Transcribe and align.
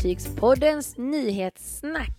Fartygspoddens 0.00 0.96
nyhetssnack. 0.96 2.16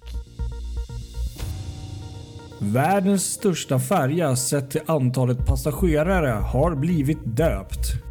Världens 2.59 3.23
största 3.23 3.79
färja 3.79 4.35
sett 4.35 4.71
till 4.71 4.81
antalet 4.85 5.45
passagerare 5.45 6.29
har 6.29 6.75
blivit 6.75 7.17
döpt. 7.23 8.10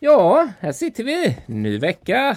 Ja, 0.00 0.48
här 0.60 0.72
sitter 0.72 1.04
vi. 1.04 1.36
Ny 1.46 1.78
vecka. 1.78 2.36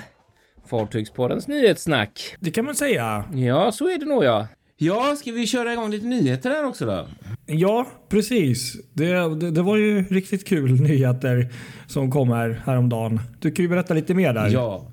Fartygspoddens 0.65 1.47
nyhetssnack. 1.47 2.35
Det 2.39 2.51
kan 2.51 2.65
man 2.65 2.75
säga. 2.75 3.23
Ja, 3.33 3.71
så 3.71 3.89
är 3.89 3.97
det 3.97 4.05
nog 4.05 4.23
ja. 4.23 4.47
Ja, 4.77 5.15
ska 5.17 5.31
vi 5.31 5.47
köra 5.47 5.73
igång 5.73 5.91
lite 5.91 6.05
nyheter 6.05 6.49
här 6.49 6.65
också 6.65 6.85
då? 6.85 7.07
Ja, 7.45 7.87
precis. 8.09 8.75
Det, 8.93 9.35
det, 9.39 9.51
det 9.51 9.61
var 9.61 9.77
ju 9.77 10.03
riktigt 10.03 10.47
kul 10.47 10.71
nyheter 10.81 11.49
som 11.87 12.11
kom 12.11 12.29
här 12.31 12.61
häromdagen. 12.65 13.19
Du 13.39 13.51
kan 13.51 13.63
ju 13.65 13.69
berätta 13.69 13.93
lite 13.93 14.13
mer 14.13 14.33
där. 14.33 14.49
Ja. 14.49 14.87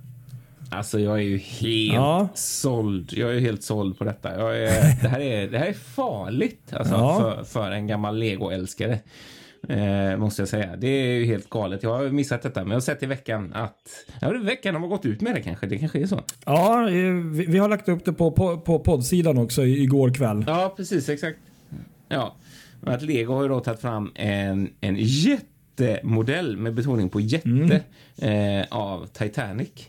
Alltså 0.71 1.01
jag 1.01 1.15
är 1.19 1.23
ju 1.23 1.39
helt 1.39 1.95
Ja. 1.95 2.29
såld. 2.35 3.13
Jag 3.13 3.37
är 3.37 3.41
helt 3.41 3.63
såld 3.63 3.99
på 3.99 4.05
detta. 4.05 4.39
Jag 4.39 4.59
är, 4.59 5.03
det, 5.03 5.09
här 5.09 5.21
är, 5.21 5.49
det 5.49 5.59
här 5.59 5.67
är 5.67 5.73
farligt 5.73 6.73
alltså, 6.73 6.95
Ja. 6.95 7.21
för, 7.21 7.45
för 7.45 7.71
en 7.71 7.87
gammal 7.87 8.19
Lego-älskare. 8.19 8.99
Eh, 9.69 10.17
måste 10.17 10.43
jag 10.43 10.49
säga. 10.49 10.77
Det 10.77 10.89
är 10.89 11.19
ju 11.19 11.25
helt 11.25 11.51
galet. 11.51 11.83
Jag 11.83 11.99
har 11.99 12.09
missat 12.09 12.43
detta, 12.43 12.61
men 12.61 12.71
jag 12.71 12.77
har 12.77 12.81
sett 12.81 13.03
i 13.03 13.07
veckan 13.07 13.53
att... 13.55 13.77
Ja, 14.21 14.31
veckan 14.31 14.75
har 14.75 14.89
gått 14.89 15.07
ut 15.07 15.21
med 15.21 15.35
det 15.35 15.43
kanske. 15.43 15.67
Det 15.67 15.79
kanske 15.79 16.03
är 16.03 16.07
så. 16.07 16.23
Ja, 16.45 16.91
eh, 16.91 17.13
vi, 17.13 17.47
vi 17.47 17.59
har 17.59 17.69
lagt 17.69 17.89
upp 17.89 18.05
det 18.05 18.13
på, 18.13 18.31
på, 18.31 18.61
på 18.61 18.79
poddsidan 18.79 19.39
också 19.39 19.65
igår 19.65 20.15
kväll. 20.15 20.45
Ja, 20.47 20.75
precis. 20.77 21.09
Exakt. 21.09 21.39
Ja. 22.09 22.37
Att 22.83 23.03
Lego 23.03 23.35
har 23.35 23.43
ju 23.43 23.49
då 23.49 23.61
tagit 23.61 23.81
fram 23.81 24.13
en, 24.15 24.71
en 24.81 24.97
jättemodell 24.99 26.57
med 26.57 26.75
betoning 26.75 27.09
på 27.09 27.21
jätte 27.21 27.81
eh, 28.23 28.67
av 28.71 29.07
Titanic. 29.07 29.89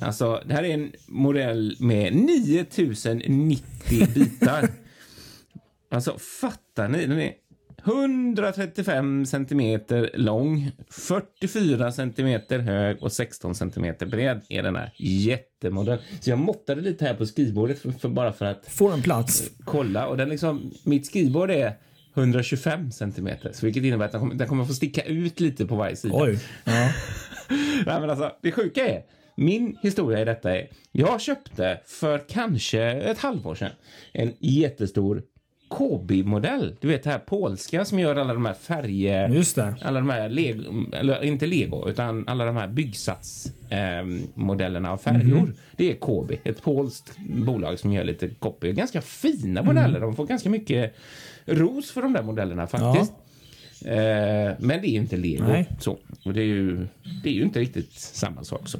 Alltså, 0.00 0.42
det 0.46 0.54
här 0.54 0.64
är 0.64 0.74
en 0.74 0.92
modell 1.06 1.76
med 1.80 2.14
9090 2.14 4.14
bitar. 4.14 4.68
alltså, 5.90 6.18
fattar 6.40 6.88
ni? 6.88 7.06
Den 7.06 7.20
är 7.20 7.32
135 7.88 9.26
centimeter 9.26 10.10
lång, 10.14 10.70
44 10.90 11.92
centimeter 11.92 12.58
hög 12.58 13.02
och 13.02 13.12
16 13.12 13.54
centimeter 13.54 14.06
bred 14.06 14.40
är 14.48 14.62
den 14.62 14.76
här 14.76 14.92
jättemodell. 14.98 15.98
Så 16.20 16.30
jag 16.30 16.38
måttade 16.38 16.80
lite 16.80 17.04
här 17.04 17.14
på 17.14 17.26
skrivbordet 17.26 17.78
för, 17.78 17.90
för 17.90 18.08
bara 18.08 18.32
för 18.32 18.44
att 18.44 18.66
Får 18.66 18.92
en 18.92 19.02
plats. 19.02 19.50
kolla 19.64 20.06
och 20.06 20.16
den 20.16 20.28
liksom, 20.28 20.72
mitt 20.84 21.06
skrivbord 21.06 21.50
är 21.50 21.72
125 22.14 22.92
centimeter, 22.92 23.52
så 23.52 23.66
vilket 23.66 23.84
innebär 23.84 24.04
att 24.04 24.12
den 24.12 24.20
kommer, 24.20 24.34
den 24.34 24.48
kommer 24.48 24.64
få 24.64 24.74
sticka 24.74 25.02
ut 25.02 25.40
lite 25.40 25.66
på 25.66 25.76
varje 25.76 25.96
sida. 25.96 26.14
Oj. 26.16 26.38
Ja. 26.64 26.72
Nej, 27.86 28.00
men 28.00 28.10
alltså, 28.10 28.32
det 28.42 28.52
sjuka 28.52 28.88
är, 28.88 29.02
min 29.36 29.76
historia 29.82 30.20
i 30.20 30.24
detta 30.24 30.56
är, 30.56 30.68
jag 30.92 31.20
köpte 31.20 31.80
för 31.86 32.28
kanske 32.28 32.82
ett 32.82 33.18
halvår 33.18 33.54
sedan 33.54 33.70
en 34.12 34.32
jättestor 34.38 35.22
KB-modell. 35.68 36.76
Du 36.80 36.88
vet 36.88 37.02
det 37.02 37.10
här 37.10 37.18
polska 37.18 37.84
som 37.84 37.98
gör 37.98 38.16
alla 38.16 38.34
de 38.34 38.46
här 38.46 38.54
färger... 38.54 39.28
Just 39.28 39.56
det. 39.56 39.74
Alla 39.82 40.00
de 40.00 40.10
här, 40.10 40.28
lego, 40.28 40.62
eller 40.92 41.24
inte 41.24 41.46
lego, 41.46 41.88
utan 41.88 42.28
alla 42.28 42.44
de 42.44 42.56
här 42.56 42.68
byggsats-modellerna 42.68 44.18
eh, 44.20 44.20
modellerna 44.34 44.92
av 44.92 44.96
färjor. 44.96 45.54
Det 45.76 45.90
är 45.90 45.94
KB, 45.94 46.32
ett 46.44 46.62
polskt 46.62 47.16
bolag 47.18 47.78
som 47.78 47.92
gör 47.92 48.04
lite 48.04 48.28
copy. 48.28 48.72
Ganska 48.72 49.00
fina 49.00 49.62
modeller. 49.62 50.00
De 50.00 50.16
får 50.16 50.26
ganska 50.26 50.50
mycket 50.50 50.94
ros 51.46 51.90
för 51.90 52.02
de 52.02 52.12
där 52.12 52.22
modellerna 52.22 52.66
faktiskt. 52.66 53.12
Eh, 53.84 54.56
men 54.58 54.80
det 54.80 54.88
är 54.88 54.90
ju 54.90 54.98
inte 54.98 55.16
lego. 55.16 55.44
Nej. 55.44 55.68
Så. 55.80 55.98
Och 56.24 56.32
det 56.32 56.40
är, 56.40 56.44
ju, 56.44 56.86
det 57.22 57.28
är 57.28 57.34
ju 57.34 57.42
inte 57.42 57.60
riktigt 57.60 57.92
samma 57.92 58.44
sak. 58.44 58.68
Så, 58.68 58.78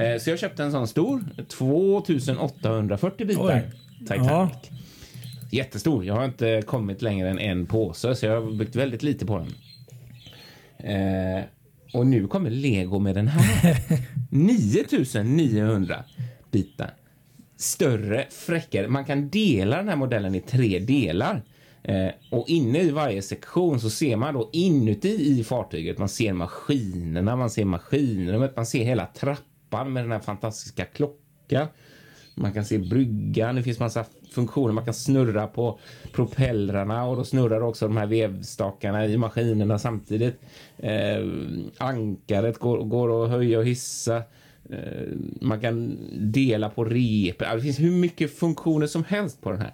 eh, 0.00 0.18
så 0.18 0.30
jag 0.30 0.38
köpte 0.38 0.62
en 0.62 0.72
sån 0.72 0.88
stor, 0.88 1.24
2840 1.48 3.26
bitar 3.26 3.44
Oj. 3.44 3.70
Titanic. 3.98 4.26
Ja. 4.26 4.50
Jättestor. 5.52 6.04
Jag 6.04 6.14
har 6.14 6.24
inte 6.24 6.62
kommit 6.66 7.02
längre 7.02 7.30
än 7.30 7.38
en 7.38 7.66
påse, 7.66 8.14
så 8.14 8.26
jag 8.26 8.40
har 8.40 8.50
byggt 8.50 8.76
väldigt 8.76 9.02
lite 9.02 9.26
på 9.26 9.38
den. 9.38 9.54
Eh, 10.90 11.44
och 11.92 12.06
nu 12.06 12.26
kommer 12.26 12.50
Lego 12.50 12.98
med 12.98 13.14
den 13.14 13.28
här. 13.28 13.76
9900 14.30 16.04
bitar. 16.50 16.94
Större, 17.56 18.26
fräckare. 18.30 18.88
Man 18.88 19.04
kan 19.04 19.28
dela 19.28 19.76
den 19.76 19.88
här 19.88 19.96
modellen 19.96 20.34
i 20.34 20.40
tre 20.40 20.78
delar. 20.78 21.42
Eh, 21.82 22.08
och 22.30 22.48
inne 22.48 22.80
i 22.80 22.90
varje 22.90 23.22
sektion 23.22 23.80
så 23.80 23.90
ser 23.90 24.16
man 24.16 24.34
då 24.34 24.50
inuti 24.52 25.40
i 25.40 25.44
fartyget, 25.44 25.98
man 25.98 26.08
ser 26.08 26.32
maskinerna, 26.32 27.36
man 27.36 27.50
ser 27.50 27.64
maskinrummet, 27.64 28.56
man 28.56 28.66
ser 28.66 28.84
hela 28.84 29.06
trappan 29.06 29.92
med 29.92 30.04
den 30.04 30.12
här 30.12 30.20
fantastiska 30.20 30.84
klockan. 30.84 31.66
Man 32.34 32.52
kan 32.52 32.64
se 32.64 32.78
bryggan, 32.78 33.54
det 33.54 33.62
finns 33.62 33.78
massa 33.78 34.04
funktioner. 34.32 34.72
Man 34.72 34.84
kan 34.84 34.94
snurra 34.94 35.46
på 35.46 35.78
propellrarna 36.12 37.04
och 37.04 37.16
då 37.16 37.24
snurrar 37.24 37.60
också 37.60 37.88
de 37.88 37.96
här 37.96 38.06
vevstakarna 38.06 39.06
i 39.06 39.16
maskinerna 39.16 39.78
samtidigt. 39.78 40.40
Eh, 40.78 41.26
ankaret 41.78 42.58
går, 42.58 42.78
går 42.84 43.24
att 43.24 43.30
höja 43.30 43.58
och 43.58 43.66
hissa. 43.66 44.16
Eh, 44.70 45.08
man 45.40 45.60
kan 45.60 45.98
dela 46.32 46.68
på 46.68 46.84
rep. 46.84 47.38
Det 47.38 47.60
finns 47.60 47.80
hur 47.80 47.92
mycket 47.92 48.38
funktioner 48.38 48.86
som 48.86 49.04
helst 49.04 49.40
på 49.40 49.50
den 49.50 49.60
här. 49.60 49.72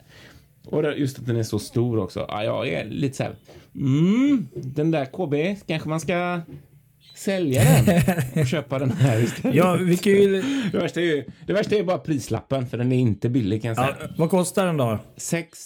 Och 0.67 0.99
just 0.99 1.19
att 1.19 1.27
den 1.27 1.37
är 1.37 1.43
så 1.43 1.59
stor 1.59 1.99
också. 1.99 2.27
Ja, 2.29 2.45
jag 2.45 2.69
är 2.69 2.85
lite 2.85 3.17
så 3.17 3.23
här. 3.23 3.37
Mm, 3.75 4.49
den 4.55 4.91
där 4.91 5.05
KB, 5.05 5.61
kanske 5.67 5.89
man 5.89 6.01
ska 6.01 6.41
sälja 7.19 7.65
den 7.65 8.03
och 8.41 8.47
köpa 8.47 8.79
den 8.79 8.91
här 8.91 9.21
istället. 9.21 9.57
Ja, 9.57 9.75
vi 9.75 9.97
kan 9.97 10.13
ju... 10.13 10.43
Det 10.73 10.79
värsta, 10.79 11.01
är 11.01 11.05
ju, 11.05 11.25
det 11.47 11.53
värsta 11.53 11.77
är 11.77 11.83
bara 11.83 11.99
prislappen, 11.99 12.67
för 12.67 12.79
den 12.79 12.93
är 12.93 12.99
inte 12.99 13.29
billig 13.29 13.63
kan 13.63 13.69
jag 13.69 13.77
säga. 13.77 13.97
Ja, 14.01 14.07
vad 14.17 14.31
kostar 14.31 14.67
den 14.67 14.77
då? 14.77 14.99
6 15.17 15.59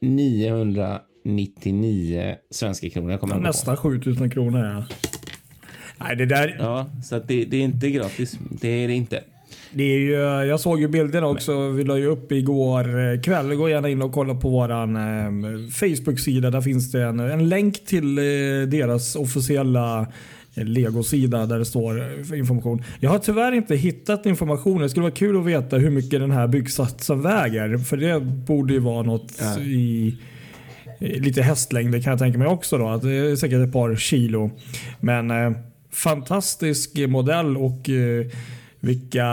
999 0.00 2.36
svenska 2.50 2.90
kronor 2.90 3.16
kommer 3.16 3.34
på. 3.34 3.40
Nästan 3.40 3.76
7000 3.76 4.30
kronor. 4.30 4.64
Ja. 4.64 4.84
Nej, 5.96 6.16
det 6.16 6.26
där... 6.26 6.56
Ja, 6.58 6.90
så 7.04 7.18
det, 7.18 7.44
det 7.44 7.56
är 7.56 7.62
inte 7.62 7.90
gratis. 7.90 8.38
Det 8.50 8.68
är 8.68 8.88
det 8.88 8.94
inte. 8.94 9.24
Det 9.72 9.84
är 9.84 9.98
ju, 9.98 10.12
jag 10.48 10.60
såg 10.60 10.80
ju 10.80 10.88
bilderna 10.88 11.26
också. 11.26 11.68
Vi 11.68 11.84
la 11.84 11.98
ju 11.98 12.06
upp 12.06 12.32
igår 12.32 13.12
eh, 13.12 13.20
kväll. 13.20 13.54
Gå 13.54 13.68
gärna 13.68 13.88
in 13.88 14.02
och 14.02 14.12
kolla 14.12 14.34
på 14.34 14.48
våran 14.48 14.96
eh, 14.96 15.30
Facebook-sida. 15.70 16.50
Där 16.50 16.60
finns 16.60 16.92
det 16.92 17.02
en, 17.02 17.20
en 17.20 17.48
länk 17.48 17.84
till 17.84 18.18
eh, 18.18 18.22
deras 18.68 19.16
officiella 19.16 20.06
Lego-sida 20.54 21.46
där 21.46 21.58
det 21.58 21.64
står 21.64 22.00
eh, 22.32 22.38
information. 22.38 22.82
Jag 23.00 23.10
har 23.10 23.18
tyvärr 23.18 23.52
inte 23.52 23.76
hittat 23.76 24.26
information. 24.26 24.80
Det 24.80 24.88
skulle 24.90 25.02
vara 25.02 25.12
kul 25.14 25.36
att 25.36 25.46
veta 25.46 25.76
hur 25.76 25.90
mycket 25.90 26.20
den 26.20 26.30
här 26.30 26.48
byggsatsen 26.48 27.22
väger. 27.22 27.78
För 27.78 27.96
det 27.96 28.20
borde 28.20 28.72
ju 28.72 28.78
vara 28.78 29.02
något 29.02 29.32
Ja. 29.40 29.58
i 29.60 30.16
lite 30.98 31.42
hästlängder 31.42 32.00
kan 32.00 32.10
jag 32.10 32.18
tänka 32.18 32.38
mig 32.38 32.48
också. 32.48 32.78
Då, 32.78 32.88
att 32.88 33.02
det 33.02 33.12
är 33.12 33.36
säkert 33.36 33.66
ett 33.66 33.72
par 33.72 33.96
kilo. 33.96 34.50
Men 35.00 35.30
eh, 35.30 35.52
fantastisk 35.92 36.90
modell 37.08 37.56
och 37.56 37.88
eh, 37.90 38.26
vilka 38.80 39.24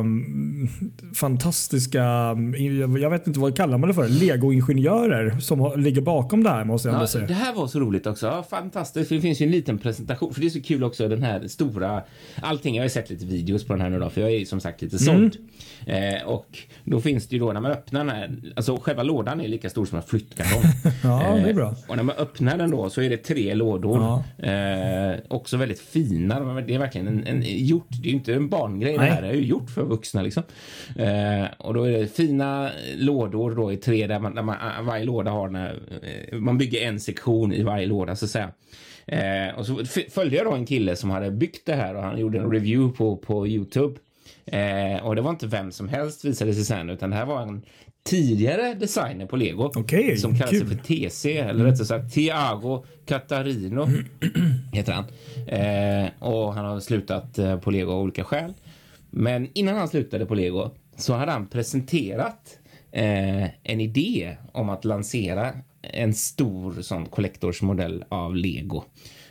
mm, 0.00 0.68
fantastiska, 1.14 2.04
mm, 2.04 2.96
jag 2.96 3.10
vet 3.10 3.26
inte 3.26 3.40
vad 3.40 3.56
kallar 3.56 3.78
man 3.78 3.88
det 3.88 3.94
för, 3.94 4.08
legoingenjörer 4.08 5.38
som 5.40 5.72
ligger 5.80 6.00
bakom 6.00 6.42
det 6.42 6.50
här 6.50 6.64
måste 6.64 6.88
jag 6.88 6.92
ändå 6.94 7.02
Ja, 7.02 7.06
säga. 7.08 7.26
det 7.26 7.34
här 7.34 7.54
var 7.54 7.66
så 7.66 7.80
roligt 7.80 8.06
också. 8.06 8.44
Fantastiskt. 8.50 9.08
Det 9.08 9.20
finns 9.20 9.40
ju 9.40 9.46
en 9.46 9.52
liten 9.52 9.78
presentation. 9.78 10.34
För 10.34 10.40
det 10.40 10.46
är 10.46 10.50
så 10.50 10.62
kul 10.62 10.84
också 10.84 11.08
den 11.08 11.22
här 11.22 11.48
stora 11.48 12.02
allting. 12.42 12.74
Jag 12.74 12.82
har 12.82 12.86
ju 12.86 12.90
sett 12.90 13.10
lite 13.10 13.26
videos 13.26 13.64
på 13.66 13.72
den 13.72 13.82
här 13.82 13.90
nu 13.90 13.98
då, 13.98 14.10
för 14.10 14.20
jag 14.20 14.30
är 14.30 14.44
som 14.44 14.60
sagt 14.60 14.82
lite 14.82 14.98
såld. 14.98 15.36
Eh, 15.86 16.26
och 16.28 16.58
då 16.84 17.00
finns 17.00 17.28
det 17.28 17.36
ju 17.36 17.40
då 17.40 17.52
när 17.52 17.60
man 17.60 17.70
öppnar 17.70 18.04
den 18.04 18.16
här, 18.16 18.30
alltså 18.56 18.76
själva 18.76 19.02
lådan 19.02 19.40
är 19.40 19.48
lika 19.48 19.70
stor 19.70 19.84
som 19.84 19.96
en 19.98 20.02
flyttkartong. 20.04 20.62
Ja, 21.02 21.18
det 21.34 21.40
är 21.40 21.48
Eh, 21.48 21.54
bra. 21.54 21.74
Och 21.88 21.96
när 21.96 22.02
man 22.02 22.16
öppnar 22.16 22.58
den 22.58 22.70
då 22.70 22.90
så 22.90 23.02
är 23.02 23.10
det 23.10 23.16
tre 23.16 23.54
lådor. 23.54 24.22
Ja. 24.38 24.46
Eh, 24.46 25.18
också 25.28 25.56
väldigt 25.56 25.80
fina. 25.80 26.40
Det 26.60 26.74
är 26.74 26.78
verkligen 26.78 27.06
en, 27.08 27.26
en 27.26 27.42
gjort. 27.44 27.86
Det 27.90 28.08
är 28.08 28.10
ju 28.10 28.16
inte 28.16 28.34
en 28.34 28.48
barngrej. 28.48 28.95
Det 28.98 29.04
här. 29.04 29.22
Är 29.22 29.32
ju 29.32 29.46
gjort 29.46 29.70
för 29.70 29.82
vuxna 29.82 30.22
liksom. 30.22 30.42
Eh, 30.96 31.44
och 31.58 31.74
då 31.74 31.84
är 31.84 31.98
det 31.98 32.06
fina 32.06 32.70
lådor 32.96 33.54
då 33.54 33.72
i 33.72 33.76
tre 33.76 34.06
där, 34.06 34.18
man, 34.18 34.34
där 34.34 34.42
man, 34.42 34.56
varje 34.86 35.04
låda 35.04 35.30
har 35.30 35.48
den 35.48 35.56
här, 35.56 35.78
eh, 36.02 36.38
man 36.38 36.58
bygger 36.58 36.80
en 36.80 37.00
sektion 37.00 37.52
i 37.52 37.62
varje 37.62 37.86
låda 37.86 38.16
så 38.16 38.24
att 38.24 38.30
säga. 38.30 38.50
Eh, 39.06 39.58
och 39.58 39.66
så 39.66 39.84
följde 40.10 40.36
jag 40.36 40.46
då 40.46 40.52
en 40.52 40.66
kille 40.66 40.96
som 40.96 41.10
hade 41.10 41.30
byggt 41.30 41.66
det 41.66 41.74
här 41.74 41.94
och 41.94 42.02
han 42.02 42.18
gjorde 42.18 42.38
en 42.38 42.50
review 42.50 42.96
på, 42.96 43.16
på 43.16 43.46
Youtube. 43.46 44.00
Eh, 44.46 45.06
och 45.06 45.16
det 45.16 45.22
var 45.22 45.30
inte 45.30 45.46
vem 45.46 45.72
som 45.72 45.88
helst 45.88 46.24
visade 46.24 46.54
sig 46.54 46.64
sen 46.64 46.90
utan 46.90 47.10
det 47.10 47.16
här 47.16 47.26
var 47.26 47.42
en 47.42 47.62
tidigare 48.06 48.74
designer 48.74 49.26
på 49.26 49.36
Lego. 49.36 49.72
Okej, 49.76 50.16
som 50.16 50.36
sig 50.36 50.66
för 50.66 50.74
TC, 50.74 51.38
eller 51.38 51.64
rättare 51.64 51.86
sagt 51.86 52.14
Tiago 52.14 52.84
Catarino 53.06 53.88
heter 54.72 54.92
han. 54.92 55.04
Eh, 55.46 56.10
och 56.18 56.54
han 56.54 56.64
har 56.64 56.80
slutat 56.80 57.38
eh, 57.38 57.58
på 57.58 57.70
Lego 57.70 57.92
av 57.92 58.00
olika 58.00 58.24
skäl. 58.24 58.54
Men 59.18 59.48
innan 59.54 59.76
han 59.76 59.88
slutade 59.88 60.26
på 60.26 60.34
Lego 60.34 60.70
så 60.96 61.14
hade 61.14 61.32
han 61.32 61.46
presenterat 61.46 62.58
eh, 62.92 63.44
en 63.44 63.80
idé 63.80 64.36
om 64.52 64.68
att 64.68 64.84
lansera 64.84 65.52
en 65.82 66.14
stor 66.14 66.74
sån 66.82 67.06
kollektorsmodell 67.06 68.04
av 68.08 68.36
Lego. 68.36 68.84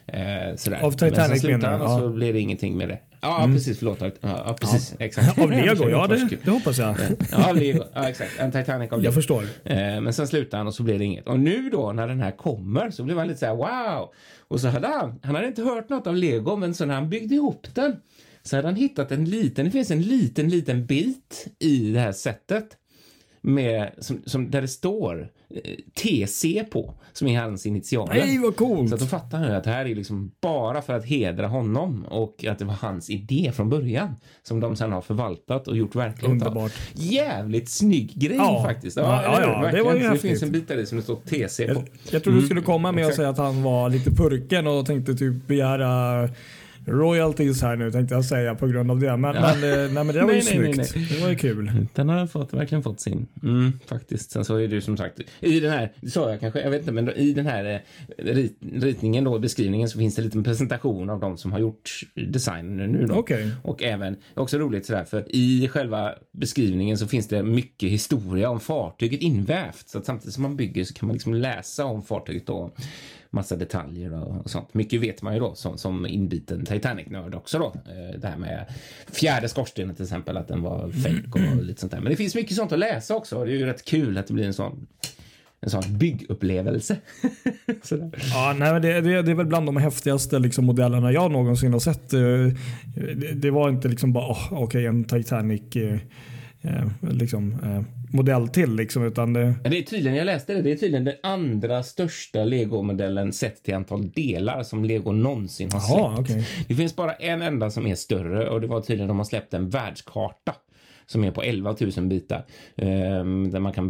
Eh, 0.07 0.55
sådär. 0.55 0.79
Av 0.83 0.91
Titanic 0.91 1.17
Men 1.17 1.27
sen 1.29 1.39
slutade 1.39 1.67
han 1.67 1.81
och 1.81 1.89
så 1.89 2.05
Ja. 2.05 2.09
blev 2.09 2.33
det 2.33 2.39
ingenting 2.39 2.77
med 2.77 2.89
det. 2.89 2.99
Ja, 3.21 3.49
precis. 3.53 3.79
Förlåt. 3.79 4.01
Ja, 4.01 4.09
ja 4.21 4.55
precis. 4.61 4.95
Exakt. 4.99 5.39
Av 5.39 5.51
Lego, 5.51 5.89
ja 5.89 6.07
det, 6.07 6.29
det 6.43 6.51
hoppas 6.51 6.77
jag. 6.77 6.95
Ja, 7.31 7.51
Lego. 7.51 7.83
Ja, 7.93 8.09
exakt. 8.09 8.39
En 8.39 8.51
Titanic 8.51 8.91
av 8.91 8.97
Lego. 8.99 9.07
Jag 9.07 9.13
förstår. 9.13 9.43
Eh, 9.63 9.75
men 10.01 10.13
sen 10.13 10.27
slutade 10.27 10.57
han 10.57 10.67
och 10.67 10.73
så 10.73 10.83
blev 10.83 10.99
det 10.99 11.05
inget. 11.05 11.27
Och 11.27 11.39
nu 11.39 11.69
då 11.69 11.91
när 11.91 12.07
den 12.07 12.21
här 12.21 12.31
kommer 12.31 12.89
så 12.89 13.03
blev 13.03 13.17
han 13.17 13.27
lite 13.27 13.39
så 13.39 13.45
här 13.45 13.55
wow. 13.55 14.09
Och 14.47 14.59
så 14.61 14.67
hade 14.67 14.87
han, 14.87 15.19
han 15.23 15.35
hade 15.35 15.47
inte 15.47 15.61
hört 15.61 15.89
något 15.89 16.07
av 16.07 16.15
Lego 16.15 16.55
men 16.55 16.73
så 16.73 16.85
när 16.85 16.93
han 16.95 17.09
byggde 17.09 17.35
ihop 17.35 17.67
den 17.73 17.95
så 18.45 18.55
hade 18.55 18.67
han 18.67 18.75
hittat 18.75 19.11
en 19.11 19.25
liten, 19.25 19.65
det 19.65 19.71
finns 19.71 19.91
en 19.91 20.01
liten, 20.01 20.49
liten 20.49 20.85
bit 20.85 21.47
i 21.59 21.91
det 21.91 21.99
här 21.99 22.11
sättet 22.11 22.77
med, 23.41 23.91
som, 23.97 24.21
som, 24.25 24.51
där 24.51 24.61
det 24.61 24.67
står 24.67 25.31
eh, 25.49 25.75
TC 25.93 26.63
på, 26.71 26.93
som 27.13 27.27
är 27.27 27.39
hans 27.39 27.65
initialer. 27.65 28.13
Nej 28.13 28.37
vad 28.39 28.55
coolt! 28.55 28.89
Så 28.89 28.95
att 28.95 29.01
då 29.01 29.07
fattar 29.07 29.37
han 29.37 29.47
ju 29.47 29.53
att 29.53 29.63
det 29.63 29.69
här 29.69 29.85
är 29.85 29.95
liksom 29.95 30.31
bara 30.41 30.81
för 30.81 30.93
att 30.93 31.05
hedra 31.05 31.47
honom 31.47 32.05
och 32.05 32.45
att 32.45 32.59
det 32.59 32.65
var 32.65 32.73
hans 32.73 33.09
idé 33.09 33.51
från 33.55 33.69
början 33.69 34.15
som 34.43 34.59
de 34.59 34.75
sen 34.75 34.91
har 34.91 35.01
förvaltat 35.01 35.67
och 35.67 35.77
gjort 35.77 35.95
verklighet 35.95 36.31
Underbart. 36.31 36.71
av. 36.71 36.71
Jävligt 36.93 37.69
snygg 37.69 38.13
grej 38.15 38.37
Ja. 38.37 38.63
faktiskt. 38.63 38.97
Ja, 38.97 39.23
ja, 39.23 39.35
hur? 39.35 39.65
ja, 39.65 39.71
det 39.71 39.83
var 39.83 39.95
ju 39.95 40.09
det 40.09 40.17
finns 40.17 40.43
en 40.43 40.51
bit 40.51 40.67
där 40.67 40.77
i 40.77 40.85
som 40.85 40.97
det 40.97 41.03
står 41.03 41.15
TC 41.15 41.67
på. 41.67 41.73
Jag, 41.73 41.83
jag 42.11 42.23
trodde 42.23 42.39
du 42.39 42.45
skulle 42.45 42.61
komma 42.61 42.91
med 42.91 43.07
och 43.07 43.13
säga 43.13 43.29
att 43.29 43.37
han 43.37 43.63
var 43.63 43.89
lite 43.89 44.11
purken 44.11 44.67
och 44.67 44.85
tänkte 44.85 45.15
typ 45.15 45.47
begära 45.47 46.29
royalties 46.85 47.61
här 47.61 47.75
nu 47.75 47.91
tänkte 47.91 48.15
jag 48.15 48.25
säga 48.25 48.55
på 48.55 48.67
grund 48.67 48.91
av 48.91 48.99
det. 48.99 49.17
Men, 49.17 49.35
Ja. 49.35 49.55
men, 49.61 49.71
eh, 49.71 49.77
nej, 49.93 50.03
men 50.03 50.07
det 50.07 50.21
var 50.21 50.33
ju 50.33 50.41
Nej, 50.41 50.59
nej, 50.59 50.73
nej, 50.77 50.85
snyggt. 50.85 51.09
Det 51.11 51.21
var 51.21 51.29
ju 51.29 51.35
kul. 51.35 51.71
Den 51.93 52.09
har 52.09 52.27
fått, 52.27 52.53
verkligen 52.53 52.83
fått 52.83 52.99
sin. 52.99 53.27
Mm, 53.43 53.79
faktiskt. 53.85 54.31
Sen 54.31 54.45
så 54.45 54.55
är 54.55 54.67
det 54.67 54.75
ju 54.75 54.81
som 54.81 54.97
sagt, 54.97 55.19
i 55.39 55.59
den 55.59 55.71
här, 55.71 55.91
det 56.01 56.09
sa 56.09 56.29
jag 56.31 56.39
kanske, 56.39 56.61
jag 56.61 56.69
vet 56.71 56.79
inte, 56.79 56.91
men 56.91 57.09
i 57.09 57.31
den 57.31 57.45
här 57.45 57.65
eh, 58.17 58.23
rit, 58.33 58.57
ritningen 58.73 59.23
då, 59.23 59.39
beskrivningen 59.39 59.89
så 59.89 59.97
finns 59.99 60.15
det 60.15 60.21
en 60.21 60.25
liten 60.25 60.43
presentation 60.43 61.09
av 61.09 61.19
de 61.19 61.37
som 61.37 61.51
har 61.51 61.59
gjort 61.59 61.89
designen 62.13 62.91
nu 62.91 63.05
då. 63.05 63.13
Okej. 63.15 63.51
Och 63.63 63.83
även, 63.83 64.15
också 64.33 64.57
roligt 64.57 64.85
sådär, 64.85 65.03
för 65.03 65.35
i 65.35 65.67
själva 65.67 66.13
beskrivningen 66.31 66.97
så 66.97 67.07
finns 67.07 67.27
det 67.27 67.43
mycket 67.43 67.89
historia 67.89 68.49
om 68.49 68.59
fartyget 68.59 69.21
invävt. 69.21 69.89
Så 69.89 69.97
att 69.97 70.05
samtidigt 70.05 70.33
som 70.33 70.43
man 70.43 70.55
bygger 70.57 70.83
så 70.83 70.93
kan 70.93 71.07
man 71.07 71.13
liksom 71.13 71.33
läsa 71.33 71.85
om 71.85 72.03
fartyget 72.03 72.47
då. 72.47 72.71
Massa 73.35 73.55
detaljer 73.55 74.13
och, 74.13 74.41
och 74.43 74.49
sånt. 74.49 74.73
Mycket 74.73 75.01
vet 75.01 75.21
man 75.21 75.33
ju 75.33 75.39
då 75.39 75.55
som, 75.55 75.77
som 75.77 76.05
inbiten 76.05 76.65
Titanic-nörd 76.65 77.35
också 77.35 77.59
då. 77.59 77.65
Eh, 77.65 78.19
det 78.19 78.27
här 78.27 78.37
med 78.37 78.65
fjärde 79.11 79.47
skorstenen 79.47 79.95
till 79.95 80.03
exempel, 80.03 80.37
att 80.37 80.47
den 80.47 80.61
var 80.61 80.91
fake 80.91 81.55
och 81.55 81.63
lite 81.63 81.81
sånt 81.81 81.91
där. 81.91 81.99
Men 81.99 82.09
det 82.09 82.15
finns 82.15 82.35
mycket 82.35 82.55
sånt 82.55 82.71
att 82.71 82.79
läsa 82.79 83.15
också. 83.15 83.45
Det 83.45 83.51
är 83.51 83.55
ju 83.55 83.65
rätt 83.65 83.85
kul 83.85 84.17
att 84.17 84.27
det 84.27 84.33
blir 84.33 84.45
en 84.45 84.53
sån 84.53 84.87
en 85.61 85.69
sån 85.69 85.97
byggupplevelse. 85.97 86.97
Ja, 88.33 88.55
nej, 88.57 88.73
men 88.73 88.81
det, 88.81 89.01
det, 89.01 89.21
det 89.21 89.31
är 89.31 89.35
väl 89.35 89.45
bland 89.45 89.65
de 89.65 89.77
häftigaste 89.77 90.39
liksom, 90.39 90.65
modellerna 90.65 91.11
jag 91.11 91.31
någonsin 91.31 91.73
har 91.73 91.79
sett. 91.79 92.13
Eh, 92.13 92.19
Det, 93.15 93.33
det 93.35 93.51
var 93.51 93.69
inte 93.69 93.87
liksom 93.87 94.13
bara 94.13 94.31
oh, 94.31 94.53
okej 94.63 94.85
en 94.85 95.03
Titanic 95.03 95.75
eh, 95.75 95.99
liksom, 97.01 97.51
eh, 97.63 97.81
modell 98.15 98.47
till 98.47 98.75
liksom, 98.75 99.03
utan 99.03 99.33
det, 99.33 99.53
det 99.63 99.77
är 99.77 99.81
tydligen, 99.81 100.17
jag 100.17 100.25
läste 100.25 100.53
det, 100.53 100.61
det 100.61 100.71
är 100.71 100.75
tydligen 100.75 101.05
den 101.05 101.15
andra 101.23 101.83
största 101.83 102.43
Lego-modellen 102.43 103.33
sett 103.33 103.63
till 103.63 103.75
antal 103.75 104.09
delar 104.09 104.63
som 104.63 104.85
Lego 104.85 105.11
någonsin 105.11 105.71
har 105.71 105.79
släppt. 105.79 106.19
Okej. 106.31 106.47
Det 106.67 106.75
finns 106.75 106.95
bara 106.95 107.13
en 107.13 107.41
enda 107.41 107.69
som 107.69 107.87
är 107.87 107.95
större 107.95 108.49
och 108.49 108.61
det 108.61 108.67
var 108.67 108.81
tydligen 108.81 109.07
de 109.07 109.17
har 109.17 109.25
släppt 109.25 109.53
en 109.53 109.69
världskarta 109.69 110.55
som 111.05 111.23
är 111.23 111.31
på 111.31 111.43
11 111.43 111.75
000 111.97 112.07
bitar. 112.07 112.45
Ehm, 112.75 113.51
där 113.51 113.59
man 113.59 113.73
kan 113.73 113.89